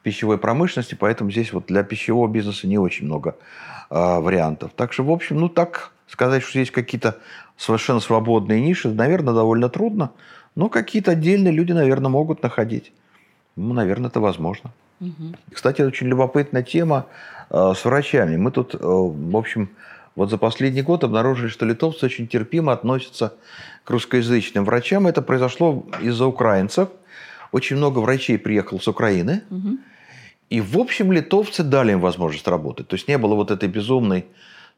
[0.00, 3.36] в пищевой промышленности, поэтому здесь вот для пищевого бизнеса не очень много
[3.90, 4.72] вариантов.
[4.74, 7.18] Так что, в общем, ну, так сказать, что здесь какие-то
[7.56, 10.10] совершенно свободные ниши, наверное, довольно трудно.
[10.54, 12.92] Но какие-то отдельные люди, наверное, могут находить.
[13.56, 14.70] Ну, наверное, это возможно.
[15.00, 15.34] Угу.
[15.52, 17.06] Кстати, очень любопытная тема
[17.50, 18.36] э, с врачами.
[18.36, 19.70] Мы тут, э, в общем,
[20.16, 23.34] вот за последний год обнаружили, что литовцы очень терпимо относятся
[23.82, 25.06] к русскоязычным врачам.
[25.06, 26.88] Это произошло из-за украинцев.
[27.52, 29.42] Очень много врачей приехало с Украины.
[29.50, 29.78] Угу.
[30.50, 32.86] И, в общем, литовцы дали им возможность работать.
[32.86, 34.26] То есть не было вот этой безумной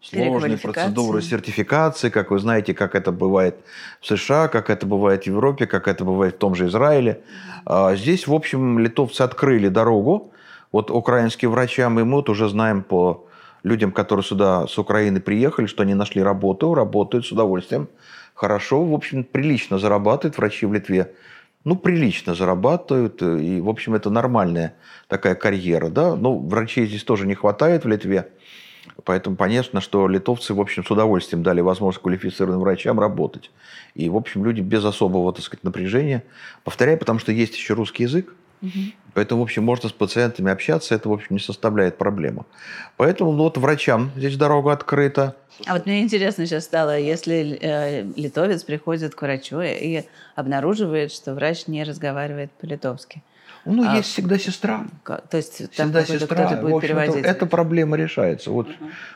[0.01, 3.57] сложные процедуры сертификации, как вы знаете, как это бывает
[4.01, 7.23] в США, как это бывает в Европе, как это бывает в том же Израиле.
[7.65, 10.33] А здесь, в общем, литовцы открыли дорогу
[10.73, 13.27] вот украинским врачам, и мы вот уже знаем по
[13.63, 17.89] людям, которые сюда с Украины приехали, что они нашли работу, работают с удовольствием,
[18.35, 21.13] хорошо, в общем, прилично зарабатывают врачи в Литве.
[21.65, 24.75] Ну, прилично зарабатывают, и, в общем, это нормальная
[25.09, 26.15] такая карьера, да.
[26.15, 28.29] Ну, врачей здесь тоже не хватает в Литве.
[29.05, 33.51] Поэтому понятно, что литовцы, в общем, с удовольствием дали возможность квалифицированным врачам работать.
[33.95, 36.25] И, в общем, люди без особого, так сказать, напряжения.
[36.65, 38.35] Повторяю, потому что есть еще русский язык.
[38.63, 38.71] Угу.
[39.15, 42.45] Поэтому, в общем, можно с пациентами общаться, это, в общем, не составляет проблемы.
[42.97, 45.37] Поэтому ну, вот врачам здесь дорога открыта.
[45.67, 50.03] А вот мне интересно сейчас стало, если э, литовец приходит к врачу и
[50.35, 53.23] обнаруживает, что врач не разговаривает по-литовски–
[53.67, 54.87] ну, а, есть всегда сестра.
[55.03, 56.47] Как, то есть там всегда сестра.
[56.47, 57.25] Кто-то будет переводить.
[57.25, 58.51] Эта проблема решается.
[58.53, 58.69] Вот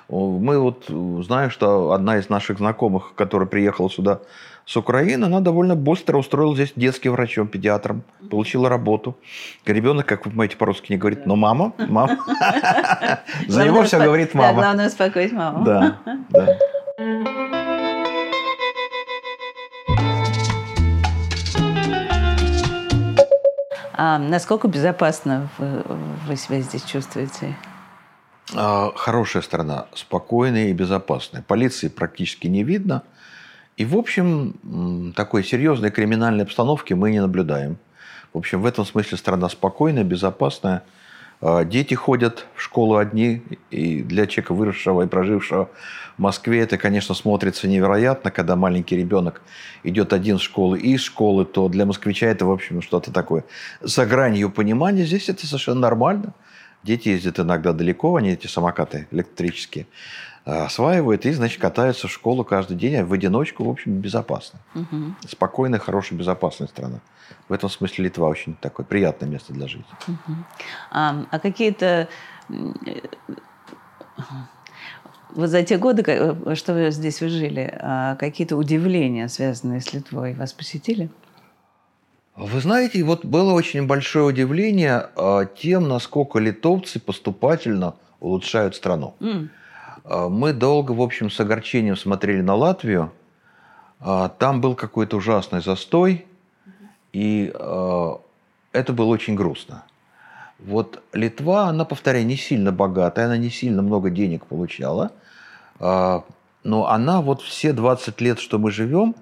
[0.08, 0.38] угу.
[0.40, 0.86] мы вот
[1.24, 4.20] знаем, что одна из наших знакомых, которая приехала сюда
[4.66, 9.16] с Украины, она довольно быстро устроила здесь детским врачом, педиатром, получила работу.
[9.66, 12.18] Ребенок, как вы понимаете, по-русски не говорит, но мама, мама.
[13.48, 14.54] За него все говорит мама.
[14.54, 15.64] Главное успокоить маму.
[15.64, 15.98] Да,
[16.30, 16.56] да.
[24.02, 25.82] А насколько безопасно вы,
[26.26, 27.54] вы себя здесь чувствуете?
[28.54, 31.42] А, хорошая страна, спокойная и безопасная.
[31.42, 33.02] Полиции практически не видно.
[33.80, 37.78] И, в общем, такой серьезной криминальной обстановки мы не наблюдаем.
[38.34, 40.82] В общем, в этом смысле страна спокойная, безопасная.
[41.40, 45.70] А, дети ходят в школу одни, и для человека, выросшего и прожившего
[46.18, 49.40] в Москве, это, конечно, смотрится невероятно, когда маленький ребенок
[49.82, 53.44] идет один в школу и из школы, то для москвича это, в общем, что-то такое
[53.80, 55.06] за гранью понимания.
[55.06, 56.34] Здесь это совершенно нормально.
[56.82, 59.86] Дети ездят иногда далеко, они эти самокаты электрические
[60.50, 64.58] осваивают и, значит, катаются в школу каждый день а в одиночку, в общем, безопасно.
[64.74, 65.28] Угу.
[65.28, 67.00] Спокойная, хорошая, безопасная страна.
[67.48, 69.86] В этом смысле Литва очень такое приятное место для жизни.
[70.06, 70.36] Угу.
[70.90, 72.08] А, а какие-то
[75.34, 76.02] вот за те годы,
[76.56, 81.08] что вы здесь вы жили, а какие-то удивления, связанные с Литвой, вас посетили?
[82.36, 89.14] Вы знаете, вот было очень большое удивление а, тем, насколько литовцы поступательно улучшают страну.
[89.20, 89.48] Mm.
[90.10, 93.12] Мы долго, в общем, с огорчением смотрели на Латвию.
[94.00, 96.26] Там был какой-то ужасный застой,
[97.12, 97.52] и
[98.72, 99.84] это было очень грустно.
[100.58, 105.12] Вот Литва, она, повторяю, не сильно богатая, она не сильно много денег получала,
[105.78, 106.24] а,
[106.64, 109.14] но она вот все 20 лет, что мы живем,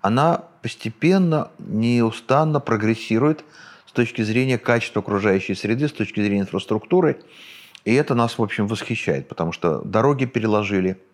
[0.00, 3.44] она постепенно, неустанно прогрессирует
[3.86, 7.20] с точки зрения качества окружающей среды, с точки зрения инфраструктуры.
[7.84, 10.98] И это нас, в общем, восхищает, потому что дороги переложили–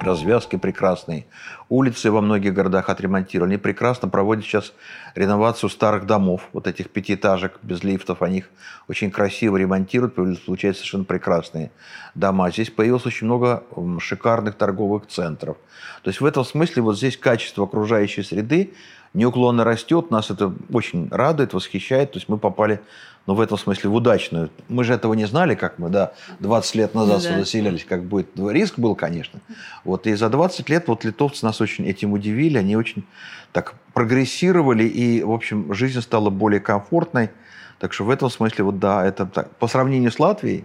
[0.00, 1.26] развязки прекрасные.
[1.68, 3.52] Улицы во многих городах отремонтировали.
[3.52, 4.72] Они прекрасно проводят сейчас
[5.14, 8.22] реновацию старых домов, вот этих пятиэтажек без лифтов.
[8.22, 8.50] Они их
[8.88, 11.70] очень красиво ремонтируют, получаются совершенно прекрасные
[12.14, 12.50] дома.
[12.50, 13.64] Здесь появилось очень много
[14.00, 15.56] шикарных торговых центров.
[16.02, 18.72] То есть в этом смысле вот здесь качество окружающей среды
[19.12, 22.12] неуклонно растет, нас это очень радует, восхищает.
[22.12, 22.80] То есть мы попали
[23.26, 24.50] ну, в этом смысле в удачную.
[24.68, 27.38] Мы же этого не знали, как мы, да, 20 лет назад ну, да.
[27.38, 28.28] заселялись, как будет.
[28.36, 29.40] Риск был, конечно.
[29.84, 33.04] Вот, и за 20 лет вот литовцы нас очень этим удивили, они очень
[33.52, 37.30] так прогрессировали, и, в общем, жизнь стала более комфортной.
[37.78, 39.50] Так что в этом смысле, вот да, это так.
[39.56, 40.64] По сравнению с Латвией,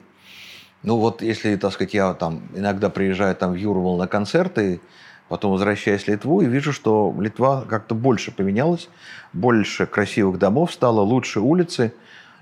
[0.84, 4.82] ну вот если, так сказать, я там иногда приезжаю там в Юрмал на концерты,
[5.28, 8.89] Потом возвращаюсь в Литву и вижу, что Литва как-то больше поменялась,
[9.34, 11.94] больше красивых домов стало, лучше улицы.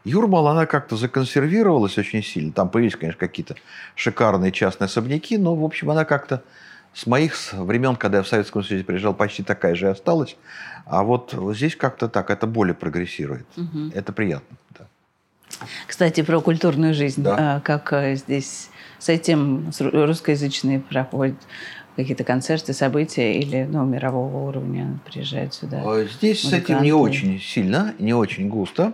[0.03, 2.51] Юрмал, она как-то законсервировалась очень сильно.
[2.51, 3.55] Там появились, конечно, какие-то
[3.95, 6.43] шикарные частные особняки, но, в общем, она как-то
[6.93, 10.35] с моих времен, когда я в Советском Союзе приезжал, почти такая же и осталась.
[10.85, 13.47] А вот здесь как-то так, это более прогрессирует.
[13.57, 13.91] Угу.
[13.95, 14.57] Это приятно.
[14.77, 14.85] Да.
[15.87, 17.23] Кстати, про культурную жизнь.
[17.23, 17.55] Да.
[17.55, 21.37] А, как э, здесь с этим русскоязычные проходят
[21.95, 25.81] какие-то концерты, события или ну, мирового уровня приезжают сюда?
[25.83, 26.67] А здесь музыканты.
[26.67, 28.93] с этим не очень сильно, не очень густо.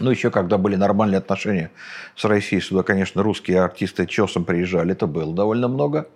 [0.00, 1.70] Ну, еще когда были нормальные отношения
[2.16, 6.08] с Россией, сюда, конечно, русские артисты чесом приезжали, это было довольно много.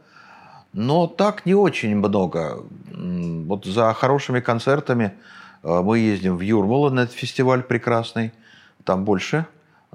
[0.73, 2.65] Но так не очень много.
[2.91, 5.13] Вот за хорошими концертами
[5.63, 8.33] э, мы ездим в Юрмалу на этот фестиваль прекрасный.
[8.85, 9.47] Там больше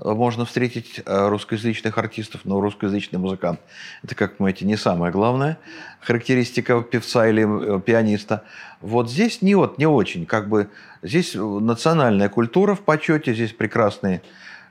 [0.03, 3.59] можно встретить э, русскоязычных артистов, но русскоязычный музыкант–
[4.03, 5.57] это, как мы понимаете, не самая главная
[5.99, 8.43] характеристика певца или э, пианиста.
[8.81, 10.25] Вот здесь не, вот, не очень.
[10.25, 10.69] Как бы,
[11.03, 14.21] здесь национальная культура в почете, здесь прекрасные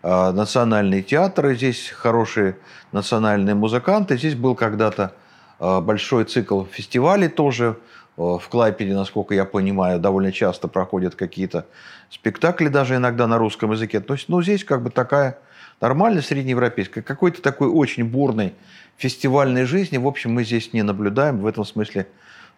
[0.02, 2.56] э, национальные театры, здесь хорошие
[2.92, 4.16] национальные музыканты.
[4.16, 5.27] Здесь был когда-то э,
[5.58, 7.76] большой цикл фестивалей тоже–
[8.18, 11.66] в Клайпеде, насколько я понимаю, довольно часто проходят какие-то
[12.10, 14.00] спектакли, даже иногда на русском языке.
[14.00, 15.38] То есть, ну, здесь как бы такая
[15.80, 18.54] нормальная среднеевропейская, какой-то такой очень бурной
[18.96, 21.38] фестивальной жизни, в общем, мы здесь не наблюдаем.
[21.38, 22.08] В этом смысле,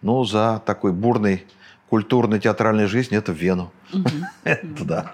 [0.01, 1.45] ну, за такой бурной
[1.91, 3.69] культурной театральной жизни это в Вену.
[4.45, 5.11] Это да.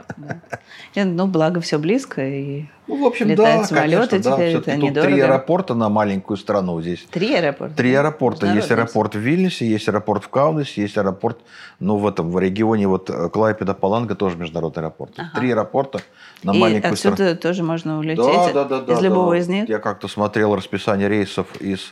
[0.93, 5.11] Ну, благо все близко и ну, в общем, да, самолеты теперь, это недорого.
[5.11, 7.07] Три аэропорта на маленькую страну здесь.
[7.09, 7.75] Три аэропорта?
[7.75, 8.53] Три аэропорта.
[8.53, 11.39] Есть аэропорт в Вильнюсе, есть аэропорт в Каунасе, есть аэропорт,
[11.79, 15.19] ну, в этом, в регионе вот э, Клайпеда, Паланга тоже международный аэропорт.
[15.35, 16.01] Три аэропорта
[16.43, 17.15] на и маленькую страну.
[17.15, 19.67] отсюда тоже можно улететь из любого из них?
[19.67, 21.91] Я как-то смотрел расписание рейсов из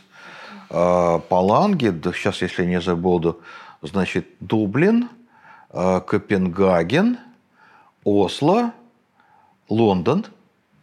[0.70, 3.40] э, Паланги, сейчас, если не забуду,
[3.86, 5.08] Значит, Дублин,
[5.70, 7.18] э, Копенгаген,
[8.04, 8.72] Осло,
[9.68, 10.26] Лондон.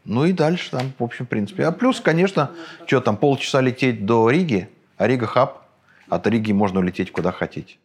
[0.05, 1.65] Ну и дальше там, в общем, в принципе.
[1.65, 2.51] А плюс, конечно,
[2.85, 5.63] что там, полчаса лететь до Риги, а Рига хаб.
[6.09, 7.75] От Риги можно улететь куда хотите.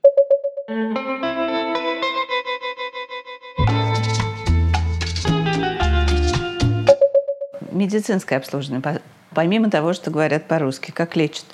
[7.70, 9.00] Медицинское обслуживание,
[9.32, 11.44] помимо того, что говорят по-русски, как лечат?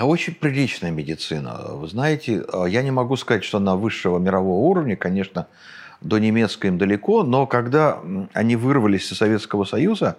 [0.00, 1.60] Очень приличная медицина.
[1.70, 5.48] Вы знаете, а, я не могу сказать, что она высшего мирового уровня, конечно,
[6.00, 8.00] до немецкой им далеко, но когда
[8.32, 10.16] они вырвались из Советского Союза,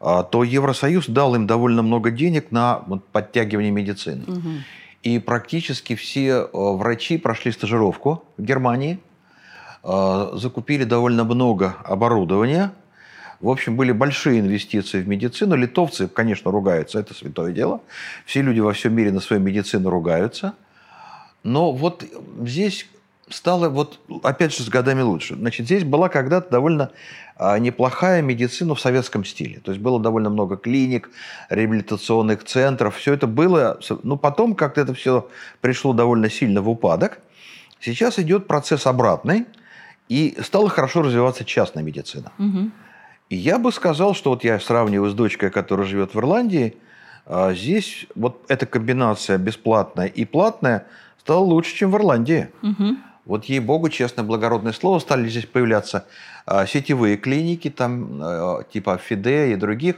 [0.00, 2.76] а, то Евросоюз дал им довольно много денег на
[3.12, 4.24] подтягивание медицины.
[4.26, 4.50] Угу.
[5.02, 8.98] И практически все а, врачи прошли стажировку в Германии,
[9.82, 12.72] закупили довольно много оборудования–
[13.44, 15.54] в общем, были большие инвестиции в медицину.
[15.54, 17.80] Литовцы, конечно, ругаются, это святое дело.
[18.26, 20.54] Все люди во всем мире на свою медицину ругаются.
[21.42, 22.04] Но вот
[22.42, 22.88] здесь
[23.28, 25.34] стало, вот опять же, с годами лучше.
[25.34, 26.90] Значит, здесь была когда-то довольно
[27.36, 29.60] а, неплохая медицина в советском стиле.
[29.60, 31.10] То есть было довольно много клиник,
[31.50, 32.96] реабилитационных центров.
[32.96, 33.78] Все это было...
[34.02, 35.28] Ну, потом как-то это все
[35.60, 37.18] пришло довольно сильно в упадок.
[37.78, 39.44] Сейчас идет процесс обратный,
[40.08, 42.32] и стала хорошо развиваться частная медицина.
[42.38, 42.70] Угу.
[43.30, 46.76] И я бы сказал, что вот я сравниваю с дочкой, которая живет в Ирландии,
[47.26, 50.86] а, здесь вот эта комбинация бесплатная и платная
[51.18, 52.48] стала лучше, чем в Ирландии.
[52.62, 52.96] Угу.
[53.24, 56.06] Вот ей-богу, честное благородное слово, стали здесь появляться
[56.44, 59.96] а, сетевые клиники, там а, типа Фиде и других,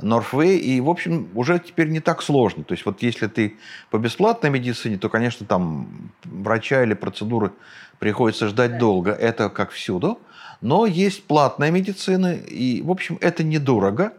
[0.00, 2.64] Норфвей, и, в общем, уже теперь не так сложно.
[2.64, 3.58] То есть вот если ты
[3.90, 7.52] по бесплатной медицине, то, конечно, там врача или процедуры
[7.98, 9.12] приходится ждать долго.
[9.12, 10.18] Это как всюду.
[10.64, 14.14] Но есть платная медицина, и, в общем, это недорого.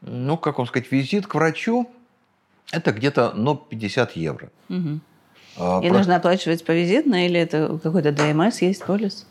[0.00, 1.90] Ну, как вам сказать, визит к врачу–
[2.72, 4.48] это где-то, ну, 50 евро.
[4.68, 5.00] Угу.
[5.58, 5.98] А, и про...
[5.98, 9.26] нужно оплачивать повизитно, или это какой-то ДМС есть, полис?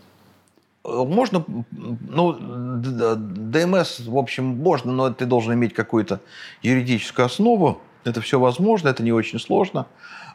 [0.84, 6.20] Можно, ну, ДМС, в общем, можно, но ты должен иметь какую-то
[6.64, 7.82] юридическую основу.
[8.04, 9.88] Это все возможно, это не очень сложно.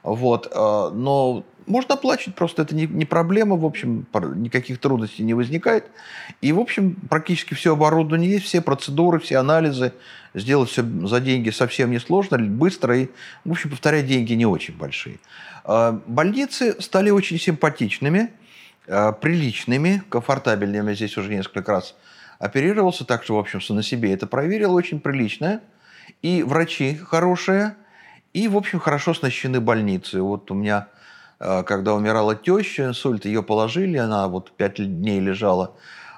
[0.03, 0.51] Вот.
[0.51, 5.87] А, но можно оплачивать, просто это не, не проблема, в общем, никаких трудностей не возникает.
[6.41, 9.93] И, в общем, практически все оборудование есть, все процедуры, все анализы.
[10.35, 13.09] Сделать все за деньги совсем несложно, быстро и,
[13.45, 15.19] в общем, повторять, деньги не очень большие.
[15.65, 18.31] А, больницы стали очень симпатичными,
[18.87, 20.95] а, приличными, комфортабельными.
[20.95, 21.97] Здесь уже несколько раз
[22.39, 25.63] оперировался, так что, в общем, на себе это проверил, очень приличное.
[26.23, 27.75] И врачи хорошие,
[28.33, 30.21] и, в общем, хорошо оснащены больницы.
[30.21, 30.89] Вот у меня
[31.39, 35.75] когда умирала теща, инсульт, ее положили, она вот пять дней лежала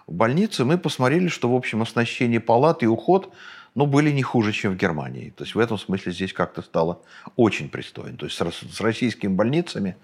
[0.07, 3.33] в больнице, мы посмотрели, что, в общем, оснащение палат и уход,
[3.75, 5.31] ну, были не хуже, чем в Германии.
[5.37, 7.03] То есть в этом смысле здесь как-то стало
[7.37, 8.17] очень пристойно.
[8.17, 9.97] То есть с российскими больницами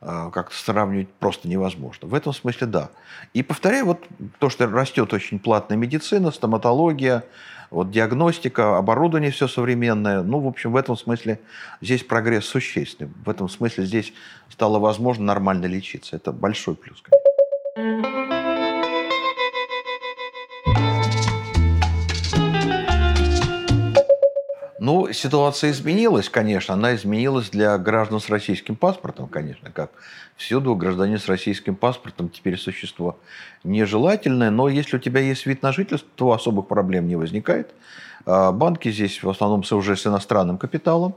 [0.00, 2.08] э, как-то сравнивать просто невозможно.
[2.08, 2.90] В этом смысле да.
[3.32, 4.04] И повторяю, вот
[4.40, 7.24] то, что растет очень платная медицина, стоматология,
[7.74, 10.22] вот диагностика, оборудование все современное.
[10.22, 11.40] Ну, в общем, в этом смысле
[11.80, 13.10] здесь прогресс существенный.
[13.24, 14.12] В этом смысле здесь
[14.48, 16.16] стало возможно нормально лечиться.
[16.16, 18.43] Это большой плюс, конечно.
[25.14, 26.74] Ситуация изменилась, конечно.
[26.74, 29.90] Она изменилась для граждан с российским паспортом, конечно, как
[30.36, 33.18] всюду гражданин с российским паспортом теперь существо
[33.62, 34.50] нежелательное.
[34.50, 37.74] Но если у тебя есть вид на жительство, то особых проблем не возникает.
[38.26, 41.14] А банки здесь в основном уже с иностранным капиталом.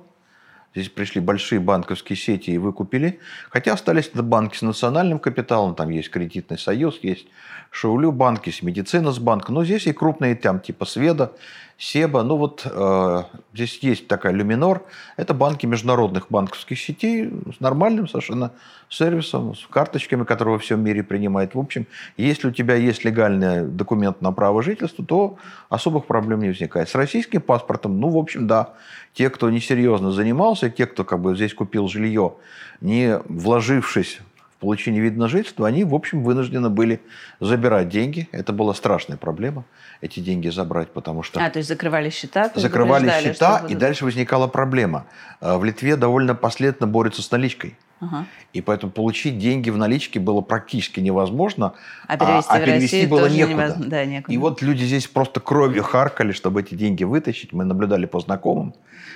[0.76, 3.20] Здесь пришли большие банковские сети и выкупили.
[3.50, 5.74] Хотя остались банки с национальным капиталом.
[5.74, 7.28] Там есть кредитный союз, есть
[7.72, 9.56] Шаулю банк, есть медицина с банком.
[9.56, 11.32] Но здесь и крупные там типа Сведа,
[11.80, 12.24] Себа.
[12.24, 14.84] Ну вот э, здесь есть такая Люминор.
[15.16, 18.52] Это банки международных банковских сетей с нормальным совершенно
[18.90, 21.54] сервисом, с карточками, которые во всем мире принимают.
[21.54, 21.86] В общем,
[22.18, 25.38] если у тебя есть легальный документ на право жительства, то
[25.70, 26.90] особых проблем не возникает.
[26.90, 28.74] С российским паспортом, ну, в общем, да,
[29.14, 32.34] те, кто несерьезно занимался, те, кто как бы здесь купил жилье,
[32.82, 34.20] не вложившись
[34.58, 37.00] в получение вида на жительство, они, в общем, вынуждены были
[37.40, 38.28] забирать деньги.
[38.32, 39.66] Это была страшная проблема,
[40.02, 41.40] эти деньги забрать, потому что...
[41.40, 42.52] А, то есть закрывали счета?
[42.56, 45.06] Закрывали счета, и дальше возникала проблема.
[45.42, 47.78] Э, в Литве довольно последовательно борются с наличкой.
[48.00, 48.26] Ага.
[48.54, 51.74] И поэтому получить деньги в наличке было практически невозможно,
[52.08, 53.54] а перевести, а, а перевести было некуда.
[53.54, 53.90] Невозможно.
[53.90, 54.34] Да, некуда.
[54.34, 57.54] И вот люди здесь просто кровью харкали, чтобы эти деньги вытащить.
[57.54, 58.76] Мы наблюдали по знакомым.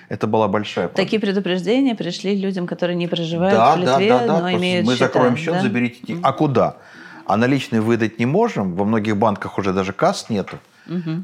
[0.09, 1.05] Это была большая проблема.
[1.05, 4.39] Такие предупреждения пришли людям, которые не проживают да, в Литве, да, да, да.
[4.39, 5.61] но имеют Мы счета, закроем счет, да?
[5.61, 6.21] заберите деньги.
[6.23, 6.77] А куда?
[7.25, 8.73] А наличные выдать не можем.
[8.73, 10.55] Во многих банках уже даже касс нету.
[10.55, 10.70] Угу.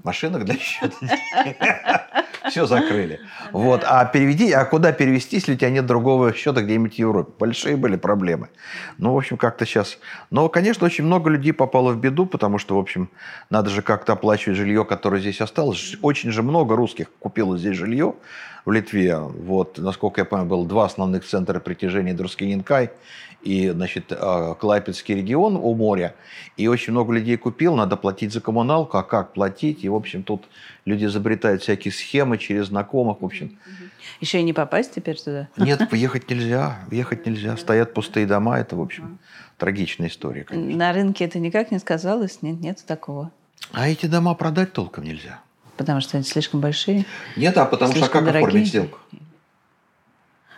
[0.04, 2.08] Машинок для счета.
[2.50, 3.20] Все закрыли.
[3.52, 3.84] Вот.
[3.86, 7.32] А переведи, а куда перевести, если у тебя нет другого счета где-нибудь в Европе?
[7.38, 8.50] Большие были проблемы.
[8.98, 9.98] Ну, в общем, как-то сейчас...
[10.30, 13.10] Но, конечно, очень много людей попало в беду, потому что, в общем,
[13.50, 15.98] надо же как-то оплачивать жилье, которое здесь осталось.
[16.02, 18.16] Очень же много русских купило здесь жилье
[18.66, 19.18] в Литве.
[19.18, 22.92] Вот, насколько я понимаю, было два основных центра притяжения Друскининкай
[23.48, 26.16] и, значит, э, Клайпецкий регион у моря,
[26.58, 30.24] и очень много людей купил, надо платить за коммуналку, а как платить, и, в общем,
[30.24, 30.44] тут
[30.84, 33.58] люди изобретают всякие схемы через знакомых, в общем.
[34.20, 35.48] Еще и не попасть теперь туда?
[35.56, 39.18] Нет, поехать нельзя, въехать нельзя, стоят пустые дома, это, в общем,
[39.58, 40.78] трагичная история, конечно.
[40.78, 43.32] На рынке это никак не сказалось, нет, нет такого?
[43.72, 45.40] А эти дома продать толком нельзя.
[45.78, 47.06] Потому что они слишком большие?
[47.38, 48.46] Нет, а потому что как дорогие?
[48.46, 49.00] оформить сделку?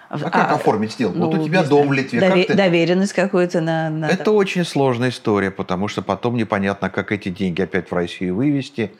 [0.10, 1.18] А, а как оформить сделку?
[1.18, 2.20] Ну, вот у тебя дом в Литве.
[2.20, 2.54] Дове- как ты...
[2.56, 4.06] Доверенность какую-то на, на...
[4.08, 8.92] Это очень сложная история, потому что потом непонятно, как эти деньги опять в Россию вывести.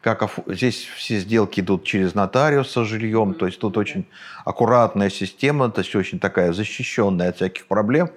[0.00, 0.38] Как оф...
[0.46, 3.34] Здесь все сделки идут через нотариуса с жильем, mm-hmm.
[3.34, 4.06] то есть тут очень
[4.44, 8.10] аккуратная система, то есть очень такая защищенная от всяких проблем.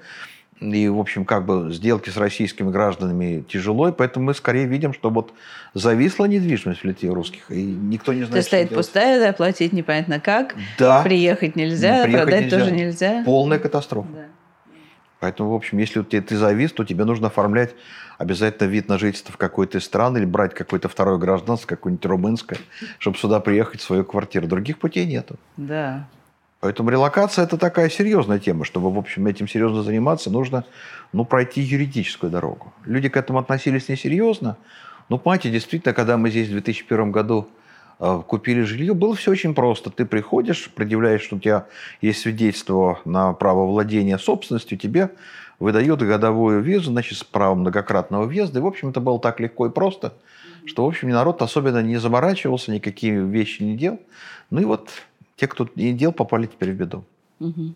[0.61, 4.93] И, в общем, как бы сделки с российскими гражданами тяжело, и поэтому мы скорее видим,
[4.93, 5.33] что вот
[5.73, 8.85] зависла недвижимость в Литве русских, и никто не знает, есть стоит делать.
[8.85, 11.03] пустая, да, платить непонятно как, да.
[11.03, 12.59] приехать нельзя, приехать продать нельзя.
[12.59, 13.23] тоже нельзя.
[13.25, 14.07] Полная катастрофа.
[14.13, 14.25] Да.
[15.19, 17.75] Поэтому, в общем, если ты, ты завис, то тебе нужно оформлять
[18.17, 22.59] обязательно вид на жительство в какой-то стране или брать какое-то второе гражданство, какое-нибудь румынское,
[22.99, 24.47] чтобы сюда приехать в свою квартиру.
[24.47, 25.35] Других путей нету.
[25.57, 26.07] Да.
[26.65, 28.65] Поэтому релокация– это такая серьезная тема.
[28.65, 30.65] Чтобы, в общем, этим серьезно заниматься, нужно
[31.13, 32.73] ну, пройти юридическую дорогу.
[32.85, 34.57] Люди к этому относились несерьезно.
[35.07, 37.47] Ну, понимаете, действительно, когда мы здесь в 2001 году
[37.99, 39.91] э, купили жилье, было все очень просто.
[39.91, 41.67] Ты приходишь, предъявляешь, что у тебя
[42.01, 45.11] есть свидетельство на право владения собственностью, тебе
[45.59, 48.57] выдают годовую визу, значит, с правом многократного въезда.
[48.57, 50.15] И, в общем, это было так легко и просто,
[50.65, 53.99] что, в общем, народ особенно не заморачивался, никакие вещи не делал.
[54.49, 54.89] Ну и вот
[55.35, 57.03] те, кто не дел, попали теперь в беду.
[57.39, 57.75] Угу.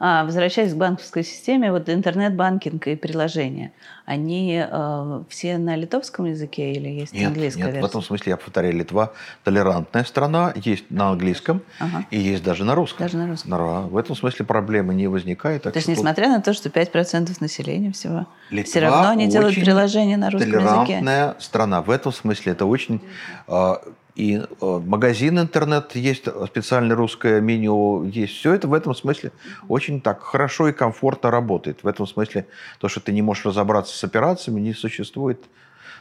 [0.00, 3.72] А, возвращаясь к банковской системе, вот интернет-банкинг и приложения,
[4.06, 7.86] они э, все на литовском языке или есть нет, английская нет, версия?
[7.86, 9.12] в этом смысле я повторяю, Литва
[9.42, 12.06] толерантная страна, есть на английском ага.
[12.12, 13.06] и есть даже на русском.
[13.06, 13.50] Даже на русском.
[13.50, 15.64] На, в этом смысле проблемы не возникает.
[15.64, 16.36] То есть, несмотря тут...
[16.36, 20.80] на то, что 5% населения всего, Литва все равно они делают приложение на русском толерантная
[20.82, 20.98] языке.
[21.00, 21.82] толерантная страна.
[21.82, 23.00] В этом смысле это очень...
[23.48, 23.74] Э,
[24.18, 28.34] и э, магазин интернет есть, специальное русское меню есть.
[28.34, 29.30] Все это в этом смысле
[29.68, 31.84] очень так хорошо и комфортно работает.
[31.84, 32.48] В этом смысле
[32.80, 35.44] то, что ты не можешь разобраться с операциями, не существует.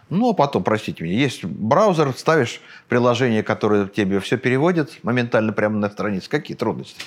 [0.09, 2.59] Ну, а потом, простите меня, есть браузер, ставишь
[2.89, 6.28] приложение, которое тебе все переводит моментально прямо на странице.
[6.28, 7.03] Какие трудности?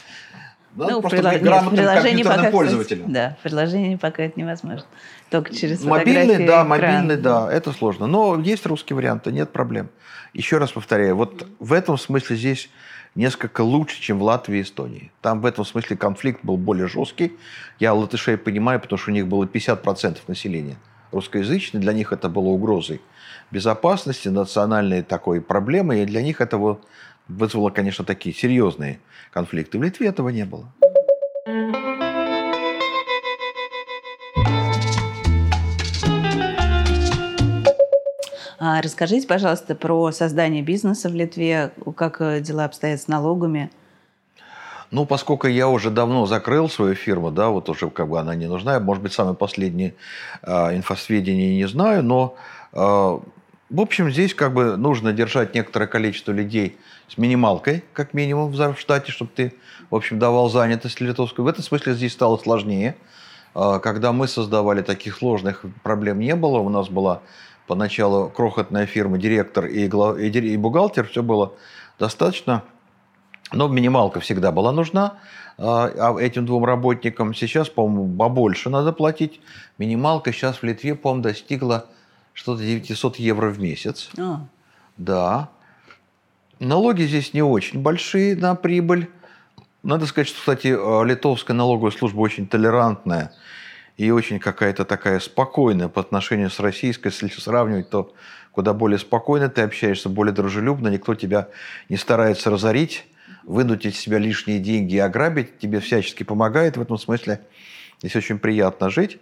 [0.76, 1.32] Надо ну, просто прилож...
[1.32, 3.12] быть грамотным Нет, компьютерным пользователем.
[3.12, 4.86] Да, приложение пока это невозможно.
[5.28, 8.06] Только через Мобильный, да, мобильный, да, это сложно.
[8.06, 9.90] Но есть русские варианты, нет проблем.
[10.33, 12.70] Еще раз повторяю, вот в этом смысле здесь
[13.14, 15.11] несколько лучше, чем в Латвии и Эстонии.
[15.20, 17.37] Там в этом смысле конфликт был более жесткий.
[17.78, 20.76] Я латышей понимаю, потому что у них было 50% населения
[21.11, 21.83] русскоязычных.
[21.83, 23.01] Для них это было угрозой
[23.51, 26.03] безопасности, национальной такой проблемой.
[26.03, 26.78] И для них это
[27.26, 29.01] вызвало, конечно, такие серьезные
[29.33, 29.78] конфликты.
[29.78, 30.72] В Литве этого не было.
[38.73, 43.68] А расскажите, пожалуйста, про создание бизнеса в Литве, как э, дела обстоят с налогами.
[44.93, 48.47] Ну, поскольку я уже давно закрыл свою фирму, да, вот уже как бы она не
[48.47, 49.97] нужна, может быть, самые последние
[50.43, 52.37] э, инфосведения не знаю, но,
[52.73, 58.53] э, в общем, здесь как бы нужно держать некоторое количество людей с минималкой, как минимум,
[58.53, 59.53] в штате, чтобы ты,
[59.91, 61.45] в общем, давал занятость литовскую.
[61.45, 62.95] В этом смысле здесь стало сложнее.
[63.53, 66.59] Когда мы создавали, таких сложных проблем не было.
[66.59, 67.21] У нас была
[67.71, 70.18] поначалу крохотная фирма, директор и, глав...
[70.18, 71.53] и бухгалтер, все было
[72.01, 72.64] достаточно.
[73.53, 75.18] Но минималка всегда была нужна
[75.57, 77.33] а, а этим двум работникам.
[77.33, 79.41] Сейчас, по-моему, побольше надо платить.
[79.79, 81.87] Минималка сейчас в Литве, по-моему, достигла
[82.33, 84.11] что-то 900 евро в месяц.
[84.18, 84.41] А.
[84.97, 85.49] Да.
[86.59, 89.09] Налоги здесь не очень большие на прибыль.
[89.85, 90.66] Надо сказать, что, кстати,
[91.07, 93.33] литовская налоговая служба очень толерантная
[94.01, 97.09] и очень какая-то такая спокойная по отношению с российской.
[97.09, 98.14] Если сравнивать, то
[98.51, 101.48] куда более спокойно ты общаешься, более дружелюбно, никто тебя
[101.90, 103.05] не старается разорить,
[103.44, 107.42] вынуть из себя лишние деньги и ограбить, тебе всячески помогает в этом смысле.
[107.98, 109.18] Здесь очень приятно жить.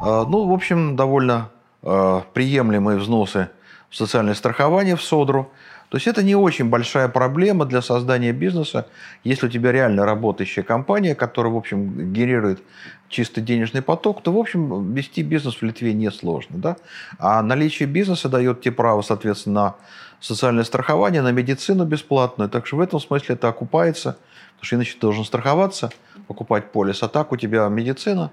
[0.00, 1.50] А, ну, в общем, довольно
[1.82, 3.50] а, приемлемые взносы
[3.90, 5.52] в социальное страхование в СОДРу–
[5.92, 8.86] то есть это не очень большая проблема для создания бизнеса,
[9.24, 12.62] если у тебя реально работающая компания, которая, в общем, генерирует
[13.10, 16.56] чистый денежный поток, то, в общем, вести бизнес в Литве несложно.
[16.56, 16.76] Да?
[17.18, 19.74] А наличие бизнеса дает тебе право, соответственно, на
[20.18, 22.48] социальное страхование, на медицину бесплатную.
[22.48, 24.16] Так что в этом смысле это окупается,
[24.54, 25.90] потому что иначе ты должен страховаться,
[26.26, 28.30] покупать полис, а так у тебя медицина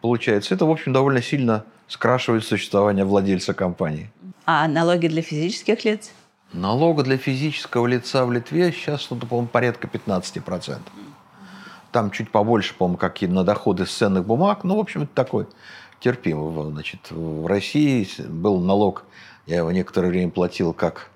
[0.00, 0.54] получается.
[0.54, 4.12] Это, в общем, довольно сильно скрашивает существование владельца компании.
[4.46, 6.12] А налоги для физических лиц?
[6.52, 10.80] Налога для физического лица в Литве сейчас что-то, по-моему, порядка 15%.
[11.92, 14.64] Там чуть побольше, по-моему, как и на доходы с ценных бумаг.
[14.64, 15.46] Ну, в общем, это такой
[16.00, 16.72] терпимый.
[16.72, 19.04] Значит, в России был налог,
[19.46, 21.10] я его некоторое время платил как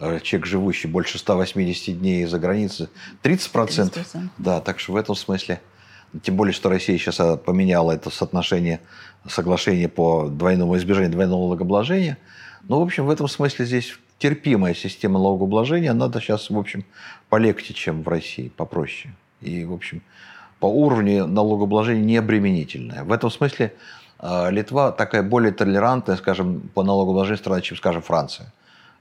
[0.00, 2.88] э, человек, живущий больше 180 дней за границей,
[3.22, 3.52] 30%.
[3.52, 4.28] 30%.
[4.38, 5.60] Да, так что в этом смысле,
[6.22, 8.80] тем более, что Россия сейчас э, поменяла это соотношение,
[9.28, 12.18] соглашение по двойному избежанию двойного налогообложения.
[12.68, 15.90] Ну, в общем, в этом смысле здесь терпимая система налогообложения.
[15.90, 16.84] Она сейчас, в общем,
[17.28, 19.12] полегче, чем в России, попроще.
[19.40, 20.00] И, в общем,
[20.60, 23.02] по уровню налогообложения не обременительная.
[23.02, 23.74] В этом смысле
[24.20, 28.52] э, Литва такая более толерантная, скажем, по налогообложению страна, чем, скажем, Франция,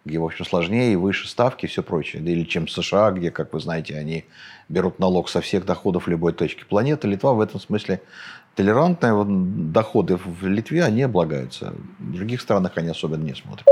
[0.05, 2.23] где, в общем, сложнее и выше ставки и все прочее.
[2.23, 4.25] Или чем США, где, как вы знаете, они
[4.69, 7.07] берут налог со всех доходов любой точки планеты.
[7.07, 8.01] Литва в этом смысле
[8.55, 9.23] толерантная.
[9.23, 11.75] Доходы в Литве, они облагаются.
[11.99, 13.67] В других странах они особенно не смотрят.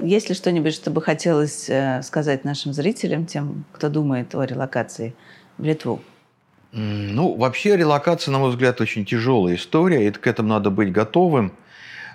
[0.00, 5.14] Есть ли что-нибудь, что бы хотелось э, сказать нашим зрителям, тем, кто думает о релокации
[5.56, 6.02] в Литву?
[6.72, 11.52] Ну, вообще релокация, на мой взгляд, очень тяжелая история, и к этому надо быть готовым.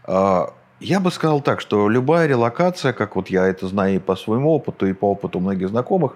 [0.03, 4.15] А, я бы сказал так, что любая релокация, как вот я это знаю и по
[4.15, 6.15] своему опыту, и по опыту многих знакомых,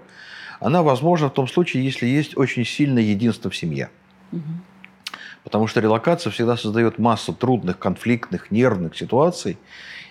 [0.59, 3.89] она возможна в том случае, если есть очень сильное единство в семье.
[4.31, 4.41] Угу.
[5.45, 9.59] Потому что релокация всегда создает массу трудных, конфликтных, нервных ситуаций.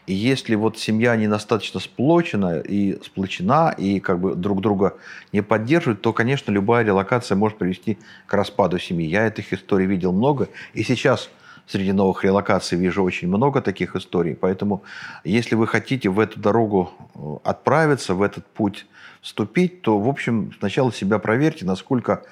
[0.07, 4.97] И если вот семья недостаточно сплочена и сплочена, и как бы друг друга
[5.33, 9.09] не поддерживает, то, конечно, любая релокация может привести к распаду семьи.
[9.09, 10.49] Я этих историй видел много.
[10.73, 11.29] И сейчас
[11.67, 14.37] среди новых релокаций вижу очень много таких историй.
[14.37, 14.85] Поэтому,
[15.25, 18.87] если вы хотите в эту дорогу э, отправиться, в этот путь
[19.21, 22.23] вступить, то, в общем, сначала себя проверьте, насколько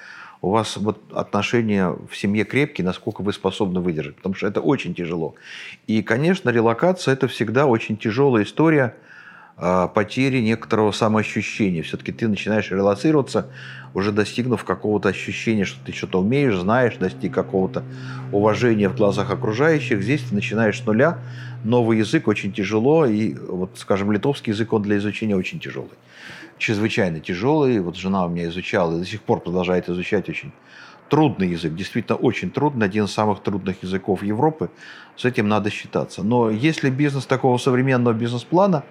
[0.43, 4.93] у вас вот отношения в семье крепкие, насколько вы способны выдержать, потому что это очень
[4.93, 5.35] тяжело.
[5.87, 8.93] И, конечно, релокация– это всегда очень тяжелая история
[9.55, 11.81] э, потери некоторого самоощущения.
[11.81, 13.51] Все-таки ты начинаешь релацироваться,
[13.93, 17.83] уже достигнув какого-то ощущения, что ты что-то умеешь, знаешь, достиг какого-то
[18.33, 20.03] уважения в глазах окружающих.
[20.03, 21.19] Здесь ты начинаешь с нуля.
[21.63, 25.91] Новый язык очень тяжело, и вот, скажем, литовский язык, он для изучения очень тяжелый
[26.57, 27.79] чрезвычайно тяжелый.
[27.79, 30.51] Вот жена у меня изучала и до сих пор продолжает изучать очень
[31.09, 34.71] трудный язык, действительно очень трудный, один из самых трудных языков Европы.
[35.15, 36.23] С этим надо считаться.
[36.23, 38.83] Но если бизнес такого современного бизнес-плана,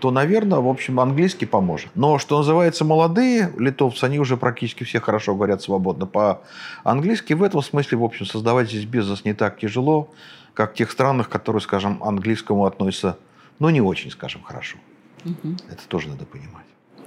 [0.00, 1.90] то, наверное, в общем, английский поможет.
[1.94, 7.32] Но, что называется, молодые литовцы, они уже практически все хорошо говорят свободно по-английски.
[7.32, 10.10] В этом смысле, в общем, создавать здесь бизнес не так тяжело,
[10.54, 13.18] как в тех странах, которые, скажем, английскому относятся,
[13.58, 14.78] ну, не очень, скажем, хорошо.
[15.42, 15.54] Угу.
[15.70, 16.64] Это тоже надо понимать.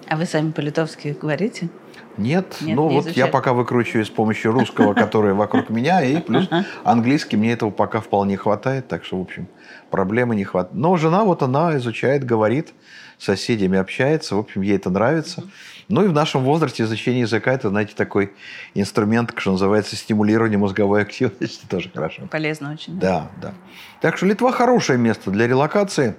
[0.07, 1.69] А вы сами по-литовски говорите?
[2.17, 3.19] Нет, Нет ну вот изучали.
[3.19, 6.49] я пока выкручиваюсь с помощью русского, который вокруг меня, и плюс
[6.83, 9.47] английский, мне этого пока вполне хватает, так что, в общем,
[9.89, 10.75] проблемы не хватает.
[10.75, 12.73] Но жена вот она изучает, говорит,
[13.17, 15.43] с соседями общается, в общем, ей это нравится.
[15.87, 18.33] Ну и в нашем возрасте изучение языка– это, знаете, такой
[18.73, 22.27] инструмент, что называется, стимулирование мозговой активности, тоже хорошо.
[22.29, 22.99] Полезно очень.
[22.99, 23.53] Да, да.
[24.01, 26.15] Так что Литва хорошее место для релокации,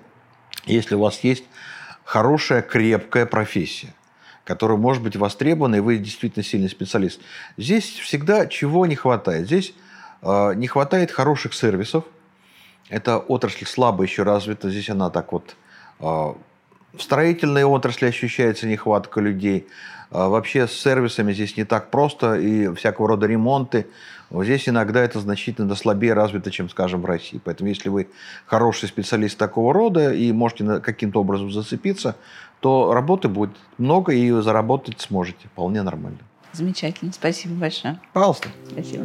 [0.64, 1.44] если у вас есть
[2.04, 3.94] хорошая, крепкая профессия,
[4.44, 7.20] которая может быть востребована, и вы действительно сильный специалист.
[7.56, 9.46] Здесь всегда чего не хватает?
[9.46, 9.74] Здесь
[10.22, 12.04] э, не хватает хороших сервисов.
[12.88, 14.70] Эта отрасль слабо еще развита.
[14.70, 15.56] Здесь она так вот...
[16.00, 16.34] Э,
[16.92, 19.66] в строительной отрасли ощущается нехватка людей.
[20.10, 23.86] Э, вообще с сервисами здесь не так просто, и всякого рода ремонты.
[24.32, 27.40] Здесь иногда это значительно слабее развито, чем, скажем, в России.
[27.44, 28.08] Поэтому если вы
[28.46, 32.16] хороший специалист такого рода и можете каким-то образом зацепиться,
[32.60, 36.20] то работы будет много, и заработать сможете вполне нормально.
[36.52, 37.12] Замечательно.
[37.12, 37.98] Спасибо большое.
[38.12, 38.48] Пожалуйста.
[38.70, 39.04] Спасибо.